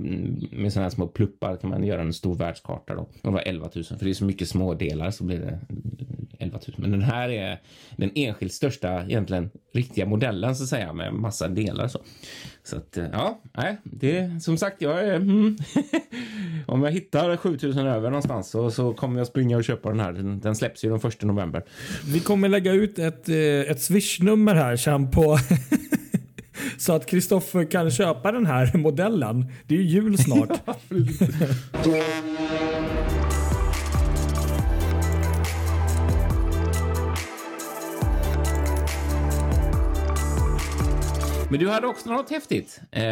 med 0.52 0.74
sådana 0.74 0.86
här 0.86 0.90
små 0.90 1.08
pluppar 1.08 1.58
kan 1.58 1.70
man 1.70 1.84
göra 1.84 2.02
en 2.02 2.14
stor 2.14 2.36
världskarta 2.36 2.96
då. 2.96 3.02
Och 3.02 3.10
det 3.22 3.30
var 3.30 3.44
11 3.46 3.70
000 3.76 3.84
för 3.84 4.06
det 4.06 4.10
är 4.10 4.14
så 4.14 4.26
mycket 4.26 4.50
små 4.50 4.74
delar 4.74 5.12
så 5.12 5.24
blir 5.24 5.40
det 5.40 5.60
11 6.40 6.60
000. 6.68 6.76
Men 6.78 6.92
den 6.92 7.02
här 7.02 7.30
är 7.30 7.62
den 7.96 8.12
enskilt 8.16 8.54
största 8.54 9.04
egentligen 9.04 9.50
riktiga 9.74 10.06
modellen 10.06 10.56
så 10.56 10.64
att 10.64 10.70
säga 10.70 10.94
med 10.94 11.14
massa 11.14 11.48
delar 11.48 11.88
så. 11.88 12.00
Så 12.64 12.78
att 12.78 12.98
eh, 12.98 13.06
ja, 13.12 13.42
nej, 13.58 13.78
det 13.84 14.44
som 14.44 14.58
sagt 14.58 14.82
jag 14.82 15.00
är 15.00 15.16
mm, 15.16 15.58
om 16.68 16.84
jag 16.84 16.92
hittar 16.92 17.38
7000 17.38 17.88
över 17.88 18.10
någonstans 18.10 18.50
så, 18.50 18.72
så 18.72 18.94
kommer 18.94 19.18
jag 19.18 19.28
springa 19.28 19.58
och 19.58 19.64
köpa 19.64 19.90
den 19.90 20.00
här. 20.00 20.14
Den, 20.14 20.40
den 20.40 20.56
släpps 20.56 20.86
ju 20.86 20.90
den 20.90 21.12
1 21.12 21.22
november. 21.22 21.64
Vi 22.14 22.20
kommer 22.20 22.50
lägga 22.50 22.72
ut 22.72 23.00
ett, 23.00 23.30
eh, 23.30 23.36
ett 23.72 23.82
swishnummer 23.82 24.56
här 24.56 24.76
sen 24.76 25.12
på 25.12 25.38
så 26.77 26.94
att 26.94 27.06
Kristoffer 27.06 27.72
kan 27.72 27.92
köpa 27.92 28.31
den 28.31 28.45
här 28.45 28.77
modellen. 28.77 29.45
Det 29.68 29.75
är 29.75 29.80
ju 29.80 29.86
jul 29.86 30.18
snart. 30.18 30.50
Men 41.50 41.60
du 41.60 41.69
hade 41.69 41.88
också 41.88 42.10
något 42.10 42.30
häftigt 42.30 42.81
eh, 42.92 43.04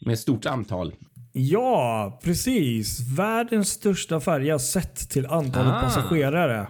med 0.00 0.18
stort 0.18 0.46
antal. 0.46 0.94
Ja, 1.32 2.20
precis. 2.24 3.00
Världens 3.16 3.68
största 3.68 4.20
färja 4.20 4.58
sett 4.58 5.10
till 5.10 5.26
antalet 5.26 5.72
Ah. 5.74 5.80
passagerare 5.80 6.66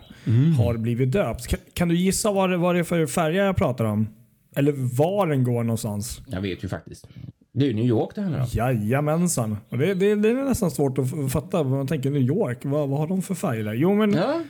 har 0.59 0.77
blivit 0.77 1.13
döpt. 1.13 1.47
Kan, 1.47 1.59
kan 1.75 1.89
du 1.89 1.97
gissa 1.97 2.33
vad 2.33 2.51
det, 2.51 2.57
vad 2.57 2.75
det 2.75 2.79
är 2.79 2.85
för 2.85 3.07
färja 3.07 3.45
jag 3.45 3.57
pratar 3.57 3.85
om? 3.85 4.09
Eller 4.55 4.73
var 4.73 5.27
den 5.27 5.45
går 5.45 5.65
någonstans? 5.65 6.23
Jag 6.27 6.41
vet 6.41 6.65
ju 6.65 6.69
faktiskt. 6.69 7.09
Det 7.53 7.65
är 7.65 7.69
ju 7.69 7.75
New 7.75 7.87
York 7.87 8.11
det 8.15 8.21
handlar 8.21 8.41
om. 8.41 8.47
Jajamensan. 8.51 9.57
Och 9.69 9.79
det, 9.79 9.95
det, 9.95 10.15
det 10.15 10.29
är 10.29 10.35
nästan 10.35 10.71
svårt 10.71 10.99
att 10.99 11.33
fatta. 11.33 11.63
Man 11.63 11.87
tänker 11.87 12.11
New 12.11 12.23
York, 12.23 12.59
vad, 12.63 12.89
vad 12.89 12.99
har 12.99 13.07
de 13.07 13.23
för 13.23 13.35
färger 13.35 13.65
där? 13.65 13.75
Jo 13.75 13.95
men 13.95 14.13
Ja, 14.13 14.41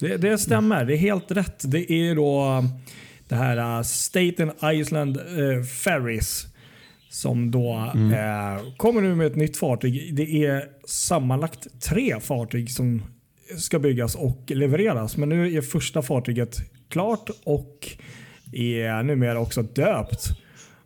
det, 0.00 0.16
det 0.16 0.38
stämmer. 0.38 0.84
Det 0.84 0.94
är 0.94 0.98
helt 0.98 1.30
rätt. 1.30 1.62
Det 1.70 1.92
är 1.92 2.14
då 2.14 2.64
det 3.28 3.34
här 3.34 3.76
uh, 3.78 3.82
Staten 3.82 4.52
Island 4.62 5.16
uh, 5.16 5.62
Ferries 5.62 6.46
som 7.10 7.50
då 7.50 7.92
eh, 7.94 8.76
kommer 8.76 9.00
nu 9.00 9.14
med 9.14 9.26
ett 9.26 9.36
nytt 9.36 9.56
fartyg. 9.56 10.14
Det 10.14 10.44
är 10.46 10.64
sammanlagt 10.86 11.82
tre 11.82 12.20
fartyg 12.20 12.70
som 12.70 13.02
ska 13.58 13.78
byggas 13.78 14.14
och 14.14 14.42
levereras. 14.46 15.16
Men 15.16 15.28
nu 15.28 15.56
är 15.56 15.60
första 15.60 16.02
fartyget 16.02 16.56
klart 16.88 17.30
och 17.44 17.88
är 18.52 19.02
numera 19.02 19.38
också 19.40 19.62
döpt. 19.62 20.30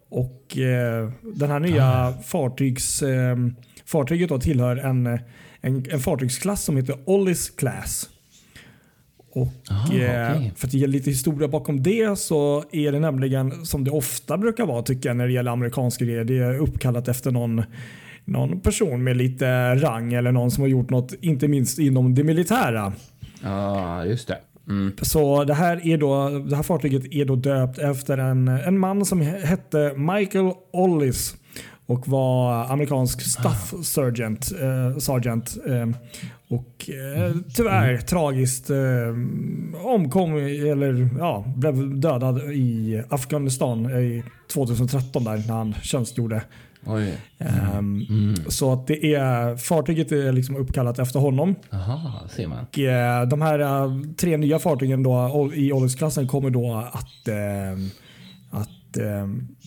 Och 0.09 0.59
eh, 0.59 1.11
Den 1.23 1.51
här 1.51 1.61
nya 1.61 2.15
fartygs, 2.25 3.03
eh, 3.03 3.37
fartyget 3.87 4.29
då 4.29 4.39
tillhör 4.39 4.77
en, 4.77 5.07
en, 5.61 5.85
en 5.91 6.01
fartygsklass 6.01 6.65
som 6.65 6.77
heter 6.77 6.97
Ollis 7.05 7.51
Class. 7.51 8.09
Och 9.35 9.49
Aha, 9.71 9.95
eh, 9.95 10.37
okej. 10.37 10.53
För 10.57 10.67
att 10.67 10.75
ge 10.75 10.87
lite 10.87 11.11
historia 11.11 11.49
bakom 11.49 11.83
det 11.83 12.19
så 12.19 12.65
är 12.73 12.93
det 12.93 12.99
nämligen 13.01 13.67
som 13.67 13.85
det 13.85 13.91
ofta 13.91 14.39
brukar 14.39 14.67
vara 14.67 14.83
tycker 14.83 15.09
jag 15.09 15.17
när 15.17 15.27
det 15.27 15.33
gäller 15.33 15.51
amerikanska 15.51 16.05
grejer. 16.05 16.25
Det 16.25 16.39
är 16.39 16.59
uppkallat 16.59 17.09
efter 17.09 17.31
någon, 17.31 17.63
någon 18.25 18.61
person 18.61 19.05
med 19.05 19.17
lite 19.17 19.75
rang 19.75 20.13
eller 20.13 20.33
någon 20.33 20.51
som 20.51 20.63
har 20.63 20.69
gjort 20.69 20.91
något, 20.91 21.13
inte 21.21 21.49
minst 21.49 21.79
inom 21.79 22.15
det 22.15 22.25
militära. 22.25 22.93
ja 23.43 24.05
just 24.05 24.29
det. 24.29 24.39
Mm. 24.69 24.93
Så 25.03 25.45
det 25.45 25.55
här, 25.55 25.87
är 25.87 25.99
då, 25.99 26.29
det 26.39 26.57
här 26.57 26.63
fartyget 26.63 27.05
är 27.11 27.25
då 27.25 27.37
döpt 27.37 27.79
efter 27.79 28.19
en, 28.19 28.49
en 28.49 28.79
man 28.79 29.05
som 29.05 29.21
hette 29.21 29.93
Michael 29.97 30.53
Ollis 30.73 31.37
och 31.87 32.09
var 32.09 32.65
amerikansk 32.65 33.23
staff 33.23 33.75
sergeant. 33.85 34.53
Eh, 34.61 34.99
sergeant 34.99 35.57
eh, 35.67 35.89
och 36.49 36.91
eh, 36.91 37.37
tyvärr 37.55 37.97
tragiskt 37.97 38.71
eh, 38.71 38.77
omkom 39.87 40.37
eller 40.37 41.09
ja, 41.19 41.45
blev 41.57 42.01
dödad 42.01 42.53
i 42.53 43.03
Afghanistan 43.09 43.91
i 43.91 44.25
2013 44.53 45.25
där 45.25 45.37
när 45.49 45.55
han 45.55 45.75
tjänstgjorde. 45.83 46.43
Ehm, 47.39 48.07
Mm. 48.09 48.35
Så 48.49 48.73
att 48.73 48.87
det 48.87 49.15
är, 49.15 49.57
fartyget 49.57 50.13
är 50.13 50.33
liksom 50.33 50.57
uppkallat 50.57 50.99
efter 50.99 51.21
honom. 51.21 51.55
Aha, 51.73 52.29
ser 52.29 52.47
man. 52.47 52.65
Och, 52.65 52.79
eh, 52.79 53.29
de 53.29 53.43
här 53.43 53.59
eh, 53.59 54.01
tre 54.17 54.37
nya 54.37 54.59
fartygen 54.59 55.03
då, 55.03 55.51
i 55.55 55.73
åldersklassen 55.73 56.29
kommer 56.29 56.51
då 56.51 56.89
att, 56.93 57.29
eh, 57.29 57.73
att 58.51 58.69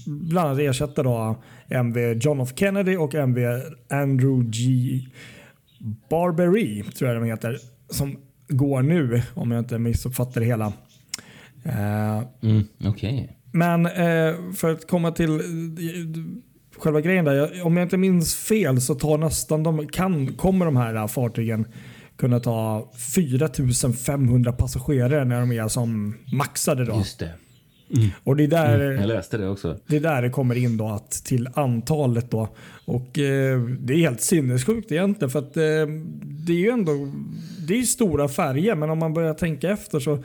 bland 0.06 0.48
annat 0.48 0.60
ersätta 0.60 1.04
då 1.04 1.42
MV 1.70 2.14
John 2.14 2.42
F 2.42 2.50
Kennedy 2.56 2.96
och 2.96 3.16
MV 3.16 3.62
Andrew 3.90 4.50
G. 4.50 5.00
Barbary, 6.10 6.84
tror 6.84 7.12
jag 7.12 7.22
de 7.22 7.28
heter, 7.28 7.58
som 7.90 8.18
går 8.48 8.82
nu 8.82 9.22
om 9.34 9.52
jag 9.52 9.60
inte 9.60 9.80
missuppfattar 9.80 10.42
det 10.42 10.48
hela. 10.48 10.74
Mm. 12.42 12.64
Okej. 12.86 13.38
men 13.52 13.86
för 14.56 14.72
att 14.72 14.88
komma 14.88 15.12
till 15.12 15.42
själva 16.80 17.02
grejen 17.02 17.26
där, 17.26 17.66
om 17.66 17.78
jag 17.78 17.86
inte 17.86 17.98
minns 17.98 18.36
fel 18.36 18.82
så 18.82 18.96
tar 18.96 19.18
nästan 19.18 19.64
de, 19.64 19.88
kan, 19.88 20.28
kommer 20.28 20.66
de 20.66 20.78
här 20.78 21.08
fartygen 21.08 21.66
kunna 22.18 22.40
ta 22.40 22.92
4500 23.14 24.52
passagerare 24.52 25.26
när 25.26 25.40
de 25.40 25.52
är 25.52 25.68
som 25.68 26.18
maxade. 26.34 26.86
Då. 26.86 26.96
Just 26.96 27.20
det. 27.20 27.34
Och 28.24 28.36
det 28.36 28.44
är 28.44 28.48
där 28.48 28.80
Jag 28.80 29.08
läste 29.08 29.38
det 29.38 29.50
också. 29.50 29.78
det 29.88 29.96
är 29.96 30.00
där 30.00 30.22
det 30.22 30.30
kommer 30.30 30.56
in 30.56 30.78
då 30.78 30.88
att 30.88 31.12
till 31.12 31.50
antalet 31.54 32.32
då. 32.32 32.50
Och 32.86 33.20
eh, 33.20 33.62
det 33.62 33.94
är 33.94 33.98
helt 33.98 34.22
sinnessjukt 34.22 34.92
egentligen 34.92 35.30
för 35.30 35.40
att 35.40 35.58
eh, 35.58 35.64
det 36.22 36.54
är 36.54 36.58
ju 36.58 36.70
ändå 36.70 36.92
det 37.68 37.80
är 37.80 37.84
stora 37.84 38.28
färger 38.28 38.76
men 38.76 38.90
om 38.90 39.00
man 39.00 39.14
börjar 39.14 39.34
tänka 39.34 39.70
efter 39.70 40.00
så 40.00 40.24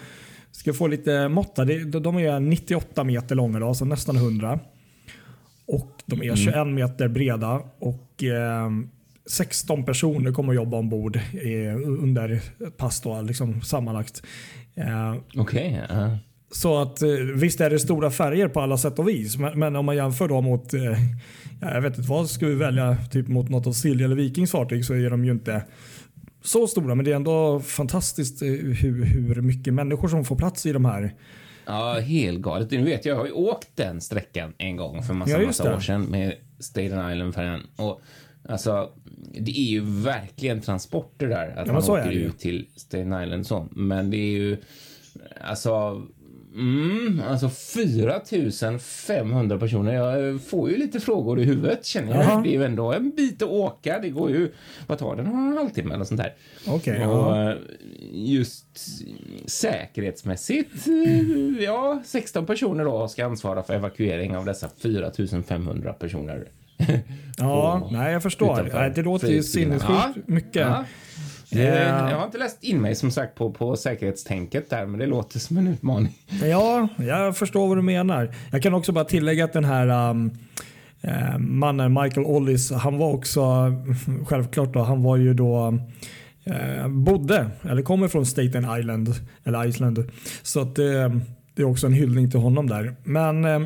ska 0.53 0.69
jag 0.71 0.77
få 0.77 0.87
lite 0.87 1.29
måtta. 1.29 1.65
De 1.65 2.19
är 2.19 2.41
98 2.41 3.05
meter 3.05 3.35
långa 3.35 3.59
då, 3.59 3.75
så 3.75 3.85
nästan 3.85 4.17
100. 4.17 4.59
De 6.07 6.23
är 6.23 6.37
21 6.37 6.67
meter 6.67 7.09
breda 7.09 7.63
och 7.79 8.25
eh, 8.25 8.71
16 9.27 9.85
personer 9.85 10.33
kommer 10.33 10.53
att 10.53 10.57
jobba 10.57 10.77
ombord 10.77 11.17
eh, 11.17 11.77
under 12.03 12.31
ett 12.67 12.77
pass 12.77 13.01
då, 13.01 13.21
liksom 13.21 13.63
sammanlagt. 13.63 14.23
Eh, 14.75 15.15
Okej. 15.37 15.81
ja. 15.89 16.19
så 16.51 16.83
att 16.83 17.03
eh, 17.03 17.09
visst 17.35 17.61
är 17.61 17.71
det 17.71 17.79
stora 17.79 18.11
färger 18.11 18.49
på 18.49 18.61
alla 18.61 18.79
sätt 18.79 18.99
och 18.99 19.09
vis. 19.09 19.37
Men, 19.37 19.59
men 19.59 19.77
om 19.77 19.87
man 19.87 19.97
jämför 19.97 20.29
då 20.29 20.41
mot, 20.41 20.75
eh, 20.75 20.83
ja, 21.61 21.75
jag 21.75 21.81
vet 21.81 21.99
inte 21.99 22.11
vad 22.11 22.31
ska 22.31 22.47
vi 22.47 22.55
välja, 22.55 22.97
typ 23.11 23.29
mot 23.29 23.49
något 23.49 23.67
av 23.67 23.73
Silja 23.73 24.05
eller 24.05 24.17
Vikings 24.17 24.51
fartyg 24.51 24.85
så 24.85 24.95
är 24.95 25.11
de 25.11 25.25
ju 25.25 25.33
inte 25.33 25.63
så 26.43 26.67
stora. 26.67 26.95
Men 26.95 27.05
det 27.05 27.13
är 27.13 27.17
ändå 27.17 27.61
fantastiskt 27.61 28.43
hur, 28.43 29.05
hur 29.05 29.41
mycket 29.41 29.75
människor 29.75 30.09
som 30.09 30.25
får 30.25 30.37
plats 30.37 30.67
i 30.67 30.73
de 30.73 30.85
här. 30.85 31.15
Ja, 31.67 31.99
helt 32.01 32.41
galet. 32.41 32.71
Nu 32.71 32.85
vet 32.85 33.05
jag, 33.05 33.15
jag 33.15 33.21
har 33.21 33.27
ju 33.27 33.33
åkt 33.33 33.69
den 33.75 34.01
sträckan 34.01 34.55
en 34.59 34.77
gång 34.77 35.03
för 35.03 35.15
massa, 35.15 35.41
Ja, 35.41 35.47
massa 35.47 35.77
år 35.77 35.81
sedan 35.81 36.03
med 36.03 36.35
Staten 36.59 37.13
Island-färjan. 37.13 37.67
Och 37.77 38.01
alltså, 38.49 38.93
det 39.33 39.51
är 39.51 39.71
ju 39.71 39.81
verkligen 39.85 40.61
transporter 40.61 41.27
där. 41.29 41.49
Att 41.57 41.67
men 41.67 41.75
man 41.75 41.91
åker 41.91 42.11
ut 42.11 42.39
till 42.39 42.69
Staten 42.77 43.23
Island 43.23 43.47
så. 43.47 43.69
Men 43.71 44.11
det 44.11 44.17
är 44.17 44.31
ju, 44.31 44.57
alltså, 45.41 46.03
mm, 46.55 47.23
alltså 47.29 47.49
4500 47.49 49.59
personer. 49.59 49.95
Jag 49.95 50.43
får 50.43 50.71
ju 50.71 50.77
lite 50.77 51.01
frågor 51.01 51.41
i 51.41 51.45
huvudet 51.45 51.87
känner 51.87 52.15
jag. 52.15 52.25
Jaha. 52.25 52.43
Det 52.43 52.49
är 52.49 52.53
ju 52.53 52.65
ändå 52.65 52.93
en 52.93 53.11
bit 53.11 53.43
att 53.43 53.49
åka. 53.49 53.99
Det 53.99 54.09
går 54.09 54.31
ju, 54.31 54.53
vad 54.87 54.99
tar 54.99 55.17
det, 55.17 55.23
en 55.23 55.57
halvtimme 55.57 55.95
eller 55.95 56.05
sånt 56.05 56.21
där. 56.21 56.35
Okej, 56.67 57.07
och 57.07 57.37
ja. 57.37 57.51
eh, 57.51 57.57
just 58.13 58.67
säkerhetsmässigt, 59.47 60.87
eh, 60.89 61.65
ja, 61.65 62.03
16 62.05 62.47
personer 62.47 62.85
då 62.85 63.09
ska 63.09 63.27
ansvara 63.27 63.63
för 63.63 63.75
evakuering 63.75 64.37
av 64.37 64.45
dessa 64.45 64.69
4500 64.79 65.93
personer. 65.93 66.49
Ja, 67.39 67.81
Och 67.87 67.93
nej 67.93 68.13
jag 68.13 68.23
förstår. 68.23 68.71
Nej, 68.75 68.93
det 68.95 69.03
låter 69.03 69.29
ju 69.29 69.43
sinnessjukt 69.43 69.91
Ja. 69.93 70.13
mycket. 70.27 70.57
Ja. 70.67 70.85
Eh. 71.57 72.11
jag 72.11 72.19
har 72.19 72.25
inte 72.25 72.39
läst 72.39 72.65
in 72.65 72.81
mig 72.81 72.95
som 72.95 73.11
sagt 73.11 73.35
på, 73.35 73.51
på 73.53 73.77
säkerhetstänket 73.77 74.71
där, 74.71 74.87
men 74.87 75.01
det 75.01 75.07
låter 75.07 75.39
som 75.39 75.57
en 75.57 75.67
utmaning. 75.67 76.19
Ja, 76.43 76.89
jag 76.99 77.37
förstår 77.37 77.69
vad 77.69 77.79
du 77.79 77.83
menar. 77.83 78.35
Jag 78.53 78.63
kan 78.63 78.75
också 78.75 78.93
bara 78.93 79.05
tillägga 79.05 79.45
att 79.45 79.53
den 79.53 79.65
här 79.65 80.11
um, 80.11 80.31
eh, 81.01 81.39
mannen 81.39 81.93
Michael 82.03 82.27
Ollis, 82.27 82.73
han 82.73 82.99
var 82.99 83.13
också 83.13 83.43
självklart 84.27 84.75
då, 84.75 84.83
han 84.83 85.03
var 85.03 85.17
ju 85.17 85.35
då 85.35 85.79
eh, 86.45 86.89
bodde 86.89 87.51
eller 87.63 87.83
kommer 87.83 88.09
från 88.09 88.27
Staten 88.27 88.79
Island 88.79 89.15
eller 89.45 89.67
Iceland. 89.67 90.11
Så 90.43 90.61
att 90.61 90.79
eh, 90.79 90.85
det 91.55 91.63
är 91.63 91.65
också 91.65 91.87
en 91.87 91.93
hyllning 91.93 92.31
till 92.31 92.41
honom 92.41 92.69
där. 92.69 92.97
Men 93.05 93.45
eh, 93.45 93.61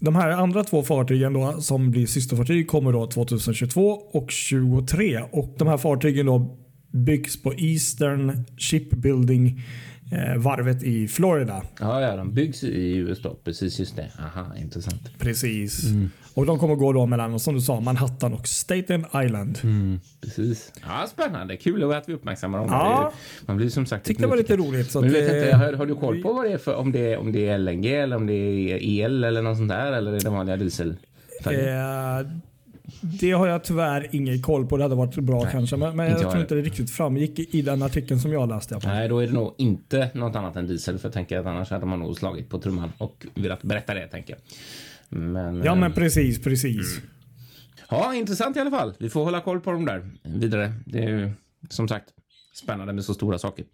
de 0.00 0.16
här 0.16 0.30
andra 0.30 0.64
två 0.64 0.82
fartygen 0.82 1.32
då, 1.32 1.60
som 1.60 1.90
blir 1.90 2.06
systerfartyg 2.06 2.68
kommer 2.68 2.92
då 2.92 3.06
2022 3.06 3.88
och 3.90 4.12
2023. 4.12 5.20
Och 5.30 5.54
de 5.58 5.68
här 5.68 5.76
fartygen 5.76 6.26
då 6.26 6.56
byggs 6.94 7.42
på 7.42 7.54
Eastern 7.54 8.44
Shipbuilding 8.58 9.62
eh, 10.12 10.36
varvet 10.42 10.82
i 10.82 11.08
Florida. 11.08 11.62
Ja, 11.80 12.00
ja, 12.00 12.16
de 12.16 12.32
byggs 12.34 12.64
i 12.64 12.96
USA. 12.96 13.36
Precis, 13.44 13.78
just 13.78 13.96
det. 13.96 14.10
Aha, 14.18 14.46
intressant. 14.60 15.18
Precis. 15.18 15.82
Och 16.34 16.46
de 16.46 16.58
kommer 16.58 16.74
gå 16.74 16.92
då 16.92 17.06
mellan, 17.06 17.40
som 17.40 17.54
du 17.54 17.60
sa, 17.60 17.80
Manhattan 17.80 18.32
och 18.32 18.48
Staten 18.48 19.04
Island. 19.24 19.58
Precis. 20.20 20.72
Ja, 20.86 21.06
spännande. 21.10 21.56
Kul 21.56 21.92
att 21.92 22.08
vi 22.08 22.12
uppmärksammar 22.14 22.58
dem. 22.58 22.66
Ja. 22.70 23.12
Det 23.40 23.46
Man 23.48 23.56
blir 23.56 23.68
som 23.68 23.86
sagt 23.86 24.06
Tyckte 24.06 24.22
det 24.22 24.26
var 24.26 24.36
lite 24.36 24.56
roligt. 24.56 24.90
Så 24.90 25.00
Men 25.00 25.10
att, 25.10 25.16
vet 25.16 25.22
inte, 25.44 25.56
har, 25.56 25.72
har 25.72 25.86
du 25.86 25.94
koll 25.94 26.22
på 26.22 26.32
vad 26.32 26.44
det 26.44 26.52
är 26.52 26.58
för, 26.58 26.74
om 26.74 26.92
det, 26.92 27.12
är- 27.12 27.18
om 27.18 27.32
det 27.32 27.48
är 27.48 27.58
LNG 27.58 27.86
eller 27.86 28.16
om 28.16 28.26
det 28.26 28.34
är 28.34 28.76
el 28.82 29.24
eller 29.24 29.42
något 29.42 29.56
sånt 29.56 29.68
där 29.68 29.92
eller 29.92 30.12
är 30.12 30.20
det 30.20 30.30
vanliga 30.30 30.56
diesel? 30.56 30.96
Eh, 31.46 32.26
det 33.00 33.32
har 33.32 33.46
jag 33.46 33.64
tyvärr 33.64 34.08
ingen 34.12 34.42
koll 34.42 34.66
på. 34.66 34.76
Det 34.76 34.82
hade 34.82 34.94
varit 34.94 35.14
bra 35.14 35.42
Nej, 35.42 35.52
kanske. 35.52 35.76
Men, 35.76 35.96
men 35.96 36.10
jag 36.10 36.20
tror 36.20 36.40
inte 36.40 36.54
det 36.54 36.62
riktigt 36.62 36.90
framgick 36.90 37.54
i 37.54 37.62
den 37.62 37.82
artikeln 37.82 38.20
som 38.20 38.32
jag 38.32 38.48
läste. 38.48 38.78
Nej, 38.84 39.08
då 39.08 39.18
är 39.18 39.26
det 39.26 39.32
nog 39.32 39.54
inte 39.58 40.10
något 40.14 40.36
annat 40.36 40.56
än 40.56 40.66
diesel 40.66 40.98
för 40.98 41.08
jag 41.08 41.12
tänker 41.14 41.38
att 41.38 41.46
annars 41.46 41.70
hade 41.70 41.86
man 41.86 41.98
nog 41.98 42.16
slagit 42.16 42.48
på 42.48 42.58
trumman 42.58 42.92
och 42.98 43.26
velat 43.34 43.62
berätta 43.62 43.94
det 43.94 44.06
tänker 44.06 44.34
jag. 44.34 44.40
Men, 45.20 45.62
Ja 45.64 45.72
eh, 45.72 45.78
men 45.78 45.92
precis, 45.92 46.42
precis. 46.42 47.00
ja, 47.90 48.14
intressant 48.14 48.56
i 48.56 48.60
alla 48.60 48.70
fall. 48.70 48.94
Vi 48.98 49.10
får 49.10 49.24
hålla 49.24 49.40
koll 49.40 49.60
på 49.60 49.72
dem 49.72 49.84
där 49.84 50.10
vidare. 50.22 50.72
Det 50.86 50.98
är 50.98 51.08
ju 51.08 51.30
som 51.70 51.88
sagt 51.88 52.08
spännande 52.54 52.92
med 52.92 53.04
så 53.04 53.14
stora 53.14 53.38
saker. 53.38 53.64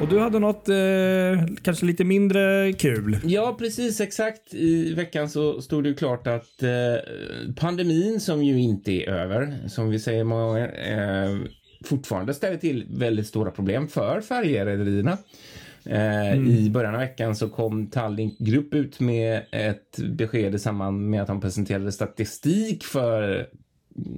Och 0.00 0.08
du 0.08 0.18
hade 0.18 0.38
något 0.38 0.68
eh, 0.68 1.54
kanske 1.62 1.86
lite 1.86 2.04
mindre 2.04 2.72
kul. 2.72 3.18
Ja, 3.24 3.56
precis 3.58 4.00
exakt. 4.00 4.54
I 4.54 4.94
veckan 4.94 5.28
så 5.28 5.62
stod 5.62 5.82
det 5.82 5.88
ju 5.88 5.94
klart 5.94 6.26
att 6.26 6.62
eh, 6.62 6.70
pandemin 7.56 8.20
som 8.20 8.42
ju 8.42 8.60
inte 8.60 8.92
är 8.92 9.08
över, 9.08 9.58
som 9.68 9.90
vi 9.90 9.98
säger 9.98 10.24
många 10.24 10.44
gånger, 10.44 10.74
eh, 10.92 11.38
fortfarande 11.84 12.34
ställer 12.34 12.56
till 12.56 12.86
väldigt 12.90 13.26
stora 13.26 13.50
problem 13.50 13.88
för 13.88 14.20
färjerederierna. 14.20 15.18
Eh, 15.84 16.34
I 16.34 16.70
början 16.70 16.94
av 16.94 17.00
veckan 17.00 17.36
så 17.36 17.48
kom 17.48 17.86
Tallink 17.86 18.38
Grupp 18.38 18.74
ut 18.74 19.00
med 19.00 19.42
ett 19.52 19.98
besked 19.98 20.54
i 20.54 20.58
samband 20.58 21.10
med 21.10 21.22
att 21.22 21.28
de 21.28 21.40
presenterade 21.40 21.92
statistik 21.92 22.84
för 22.84 23.46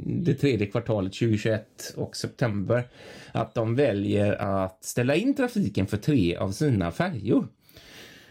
det 0.07 0.35
tredje 0.35 0.67
kvartalet 0.67 1.13
2021 1.13 1.95
och 1.97 2.17
september 2.17 2.89
att 3.33 3.55
de 3.55 3.75
väljer 3.75 4.33
att 4.33 4.85
ställa 4.85 5.15
in 5.15 5.35
trafiken 5.35 5.87
för 5.87 5.97
tre 5.97 6.37
av 6.37 6.51
sina 6.51 6.91
färjor. 6.91 7.49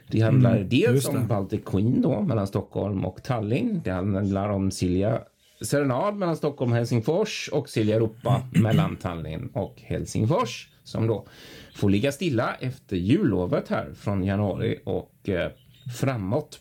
Det 0.08 0.22
handlar 0.22 0.60
dels 0.60 0.94
just 0.94 1.12
det. 1.12 1.18
om 1.18 1.28
Baltic 1.28 1.62
Queen 1.66 2.02
då, 2.02 2.22
mellan 2.22 2.48
Stockholm 2.48 3.06
och 3.06 3.24
Tallinn. 3.24 3.82
Det 3.84 3.92
handlar 3.92 4.50
om 4.50 4.72
Silja 4.72 5.22
Serenad 5.62 6.16
mellan 6.16 6.38
Stockholm 6.38 6.72
och 6.72 6.78
Helsingfors 6.78 7.50
och 7.54 7.70
Silja 7.70 7.96
Europa 7.96 8.50
mellan 8.62 8.96
Tallinn 8.96 9.50
och 9.54 9.82
Helsingfors 9.82 10.70
som 10.84 11.08
då 11.08 11.28
får 11.76 11.90
ligga 11.90 12.12
stilla 12.12 12.56
efter 12.60 12.96
jullovet 12.96 13.68
här 13.70 13.94
från 13.94 14.24
januari 14.24 14.80
och 14.84 15.30
eh, 15.30 15.52
framåt. 16.00 16.60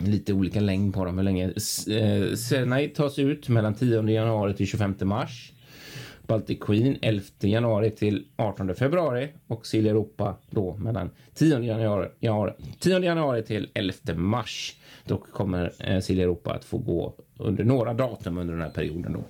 Lite 0.00 0.32
olika 0.32 0.60
längd 0.60 0.94
på 0.94 1.04
dem. 1.04 1.18
Hur 1.18 1.24
länge? 1.24 1.44
Eh, 1.90 2.34
Senai 2.34 2.88
tas 2.88 3.18
ut 3.18 3.48
mellan 3.48 3.74
10 3.74 4.02
januari 4.02 4.54
till 4.54 4.66
25 4.66 4.94
mars. 5.02 5.52
Baltic 6.26 6.58
Queen 6.60 6.98
11 7.02 7.24
januari 7.40 7.90
till 7.90 8.24
18 8.36 8.74
februari 8.74 9.28
och 9.46 9.66
Silja 9.66 9.90
Europa 9.90 10.36
då 10.50 10.76
mellan 10.76 11.10
10 11.34 11.58
januari, 11.60 12.08
januari, 12.20 12.52
10 12.78 12.98
januari 12.98 13.42
till 13.42 13.70
11 13.74 13.94
mars. 14.14 14.76
Då 15.04 15.16
kommer 15.16 15.72
eh, 15.78 16.00
Silja 16.00 16.24
Europa 16.24 16.52
att 16.52 16.64
få 16.64 16.78
gå 16.78 17.14
under 17.36 17.64
några 17.64 17.94
datum 17.94 18.38
under 18.38 18.54
den 18.54 18.62
här 18.62 18.70
perioden 18.70 19.12
då. 19.12 19.24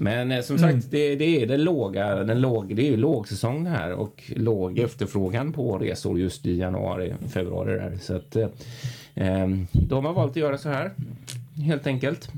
Men 0.00 0.32
eh, 0.32 0.42
som 0.42 0.58
sagt, 0.58 0.90
det, 0.90 1.16
det 1.16 1.42
är 1.42 1.46
den 1.46 1.64
låga, 1.64 2.14
den 2.14 2.40
låg, 2.40 2.76
det 2.76 2.82
är 2.82 2.90
ju 2.90 2.96
lågsäsong 2.96 3.64
det 3.64 3.70
här 3.70 3.92
och 3.92 4.22
låg 4.36 4.78
efterfrågan 4.78 5.52
på 5.52 5.78
resor 5.78 6.18
just 6.18 6.46
i 6.46 6.56
januari, 6.56 7.14
februari 7.28 7.72
där. 7.72 7.98
Så 8.00 8.16
att 8.16 8.36
eh, 8.36 8.48
eh, 9.14 9.48
då 9.72 10.00
har 10.00 10.12
valt 10.12 10.30
att 10.30 10.36
göra 10.36 10.58
så 10.58 10.68
här 10.68 10.90
helt 11.64 11.86
enkelt. 11.86 12.28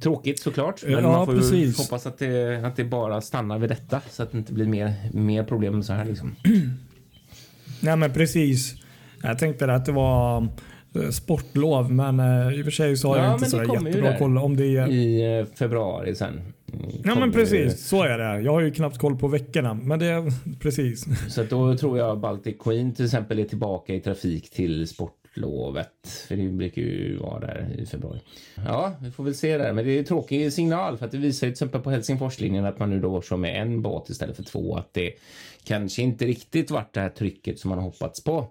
Tråkigt 0.00 0.40
såklart, 0.40 0.82
men 0.84 0.92
Ja, 0.92 1.00
man 1.02 1.26
får 1.26 1.34
precis. 1.36 1.78
hoppas 1.78 2.06
att 2.06 2.18
det, 2.18 2.66
att 2.66 2.76
det 2.76 2.84
bara 2.84 3.20
stannar 3.20 3.58
vid 3.58 3.70
detta 3.70 4.00
så 4.10 4.22
att 4.22 4.32
det 4.32 4.38
inte 4.38 4.52
blir 4.52 4.66
mer, 4.66 4.94
mer 5.12 5.44
problem 5.44 5.74
än 5.74 5.84
så 5.84 5.92
här 5.92 6.04
liksom. 6.04 6.36
Nej 7.80 7.96
men 7.96 8.12
precis. 8.12 8.74
Jag 9.22 9.38
tänkte 9.38 9.72
att 9.74 9.86
det 9.86 9.92
var 9.92 10.48
sportlov 11.10 11.92
men 11.92 12.20
eh, 12.20 12.58
i 12.58 12.60
och 12.60 12.64
för 12.64 12.70
sig 12.70 12.96
så 12.96 13.08
har 13.08 13.16
Ja, 13.16 13.24
jag 13.24 13.34
inte 13.34 13.46
så 13.46 13.62
jättebra 13.84 14.18
koll 14.18 14.38
om 14.38 14.56
det 14.56 14.76
är... 14.76 14.88
I 14.88 15.38
eh, 15.38 15.46
februari 15.58 16.14
sen. 16.14 16.40
mm, 16.72 16.90
Ja 17.04 17.14
men 17.14 17.32
precis, 17.32 17.86
så 17.88 18.02
är 18.02 18.18
det. 18.18 18.40
Jag 18.40 18.52
har 18.52 18.60
ju 18.60 18.70
knappt 18.70 18.98
koll 18.98 19.16
på 19.18 19.28
veckorna. 19.28 19.74
Men 19.74 19.98
det 19.98 20.06
är 20.06 20.32
precis. 20.60 21.04
Så 21.34 21.42
då 21.42 21.76
tror 21.76 21.98
jag 21.98 22.20
Baltic 22.20 22.56
Queen 22.60 22.94
till 22.94 23.04
exempel 23.04 23.38
är 23.38 23.44
tillbaka 23.44 23.94
i 23.94 24.00
trafik 24.00 24.50
till 24.50 24.88
sportlovet. 24.88 26.24
För 26.28 26.36
det 26.36 26.48
brukar 26.48 26.82
ju 26.82 27.16
vara 27.16 27.40
där 27.40 27.68
i 27.78 27.86
februari. 27.86 28.20
Ja, 28.66 28.92
vi 29.02 29.10
får 29.10 29.24
väl 29.24 29.34
se 29.34 29.58
där. 29.58 29.72
Men 29.72 29.84
det 29.84 29.92
är 29.92 29.98
en 29.98 30.04
tråkig 30.04 30.52
signal 30.52 30.96
för 30.98 31.04
att 31.06 31.12
det 31.12 31.18
visar 31.18 31.46
ju 31.46 31.50
till 31.50 31.54
exempel 31.54 31.80
på 31.80 31.90
Helsingforslinjen 31.90 32.64
att 32.64 32.78
man 32.78 32.90
nu 32.90 33.00
då 33.00 33.22
kör 33.22 33.36
med 33.36 33.62
en 33.62 33.82
båt 33.82 34.08
istället 34.10 34.36
för 34.36 34.42
två. 34.44 34.76
Att 34.76 34.94
det 34.94 35.12
kanske 35.64 36.02
inte 36.02 36.26
riktigt 36.26 36.70
vart 36.70 36.94
det 36.94 37.00
här 37.00 37.08
trycket 37.08 37.58
som 37.58 37.68
man 37.68 37.78
har 37.78 37.84
hoppats 37.84 38.24
på. 38.24 38.46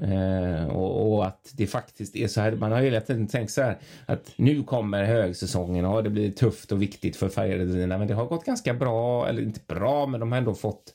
Eh, 0.00 0.66
och, 0.66 1.12
och, 1.12 1.26
att 1.26 1.52
det 1.56 1.66
faktiskt 1.66 2.16
är 2.16 2.28
så 2.28 2.40
här. 2.40 2.52
Man 2.52 2.72
har 2.72 2.80
hela 2.80 3.00
tiden 3.00 3.26
tänkt 3.26 3.50
så 3.50 3.62
här 3.62 3.78
att 4.06 4.32
nu 4.36 4.62
kommer 4.62 5.04
högsäsongen 5.04 5.84
och 5.84 6.04
det 6.04 6.10
blir 6.10 6.30
tufft 6.30 6.72
och 6.72 6.82
viktigt 6.82 7.16
för 7.16 7.28
färjerederierna. 7.28 7.98
Men 7.98 8.08
det 8.08 8.14
har 8.14 8.26
gått 8.26 8.44
ganska 8.44 8.74
bra, 8.74 9.28
eller 9.28 9.42
inte 9.42 9.60
bra, 9.66 10.06
men 10.06 10.20
de 10.20 10.32
har 10.32 10.38
ändå 10.38 10.54
fått 10.54 10.94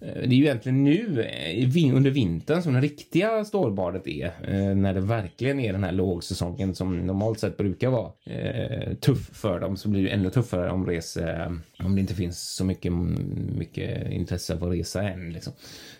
eh, 0.00 0.14
det 0.14 0.34
är 0.34 0.38
ju 0.38 0.44
egentligen 0.44 0.84
nu 0.84 1.22
eh, 1.22 1.96
under 1.96 2.10
vintern 2.10 2.62
som 2.62 2.74
det 2.74 2.80
riktiga 2.80 3.44
stålbadet 3.44 4.06
är. 4.06 4.26
Eh, 4.26 4.74
när 4.74 4.94
det 4.94 5.00
verkligen 5.00 5.60
är 5.60 5.72
den 5.72 5.84
här 5.84 5.92
lågsäsongen 5.92 6.74
som 6.74 7.06
normalt 7.06 7.40
sett 7.40 7.56
brukar 7.56 7.88
vara 7.88 8.12
tuff 9.00 9.30
för 9.32 9.60
dem 9.60 9.76
så 9.76 9.88
blir 9.88 10.02
det 10.02 10.08
ännu 10.08 10.30
tuffare 10.30 10.70
om 10.70 10.86
rese, 10.86 11.52
om 11.78 11.94
det 11.94 12.00
inte 12.00 12.14
finns 12.14 12.54
så 12.54 12.64
mycket, 12.64 12.92
mycket 13.56 14.10
intresse 14.10 14.58
för 14.58 14.66
att 14.66 14.72
resa 14.72 15.02
än. 15.02 15.32
Liksom. 15.32 15.52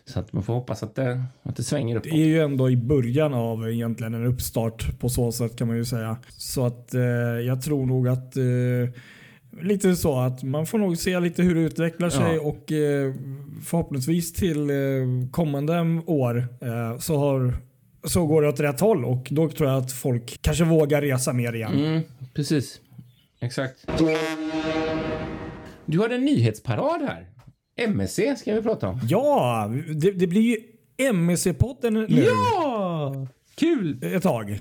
Så 0.04 0.21
att 0.21 0.32
man 0.32 0.42
får 0.42 0.54
hoppas 0.54 0.82
att 0.82 0.94
det, 0.94 1.25
att 1.42 1.56
det 1.56 1.62
svänger 1.62 1.97
uppåt. 1.97 2.12
Det 2.12 2.23
är 2.23 2.26
ju 2.26 2.40
ändå 2.40 2.71
i 2.71 2.76
början 2.76 3.35
av 3.35 3.71
egentligen 3.71 4.14
en 4.14 4.26
uppstart 4.26 4.99
på 4.99 5.09
så 5.09 5.32
sätt 5.32 5.56
kan 5.56 5.68
man 5.68 5.76
ju 5.76 5.85
säga. 5.85 6.16
Så 6.28 6.66
att 6.66 6.94
eh, 6.94 7.02
jag 7.47 7.62
tror 7.62 7.87
nog 7.87 8.09
att 8.09 8.37
eh, 8.37 8.42
lite 9.61 9.97
så 9.97 10.18
att 10.18 10.42
man 10.42 10.66
får 10.66 10.78
nog 10.78 10.99
se 10.99 11.21
lite 11.21 11.42
hur 11.42 11.54
det 11.54 11.61
utvecklar 11.61 12.11
sig 12.11 12.35
ja. 12.35 12.42
och 12.42 12.73
eh, 12.73 13.14
förhoppningsvis 13.64 14.32
till 14.32 14.71
eh, 14.71 14.76
kommande 15.30 16.02
år 16.06 16.49
eh, 16.61 16.99
så, 16.99 17.16
har, 17.16 17.54
så 18.04 18.26
går 18.26 18.42
det 18.42 18.49
åt 18.49 18.61
rätt 18.61 18.80
håll 18.80 19.04
och 19.04 19.28
då 19.30 19.49
tror 19.49 19.71
jag 19.71 19.78
att 19.78 19.92
folk 19.92 20.42
kanske 20.42 20.64
vågar 20.64 21.02
resa 21.02 21.32
mer 21.32 21.52
igen. 21.52 21.85
Mm, 21.85 22.02
precis. 22.35 22.80
Exakt. 23.40 23.87
Du 25.87 25.99
har 25.99 26.09
en 26.09 26.25
nyhetsparad 26.25 27.02
här. 27.02 27.26
MSC 27.89 28.21
ska 28.37 28.55
vi 28.55 28.62
prata 28.62 28.89
om. 28.89 29.01
Ja, 29.09 29.71
det, 29.95 30.11
det 30.11 30.27
blir 30.27 30.41
ju 30.41 30.57
MSC-podden 31.12 31.91
nu. 31.91 32.07
Ja! 32.09 33.27
Kul! 33.55 33.99
Ett 34.03 34.23
tag. 34.23 34.61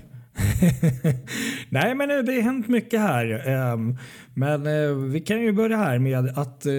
Nej, 1.68 1.94
men 1.94 2.08
det 2.08 2.32
har 2.32 2.42
hänt 2.42 2.68
mycket 2.68 3.00
här. 3.00 3.48
Ehm, 3.48 3.96
men 4.34 4.66
eh, 4.66 4.94
vi 4.94 5.20
kan 5.20 5.40
ju 5.40 5.52
börja 5.52 5.76
här 5.76 5.98
med 5.98 6.38
att 6.38 6.66
eh, 6.66 6.72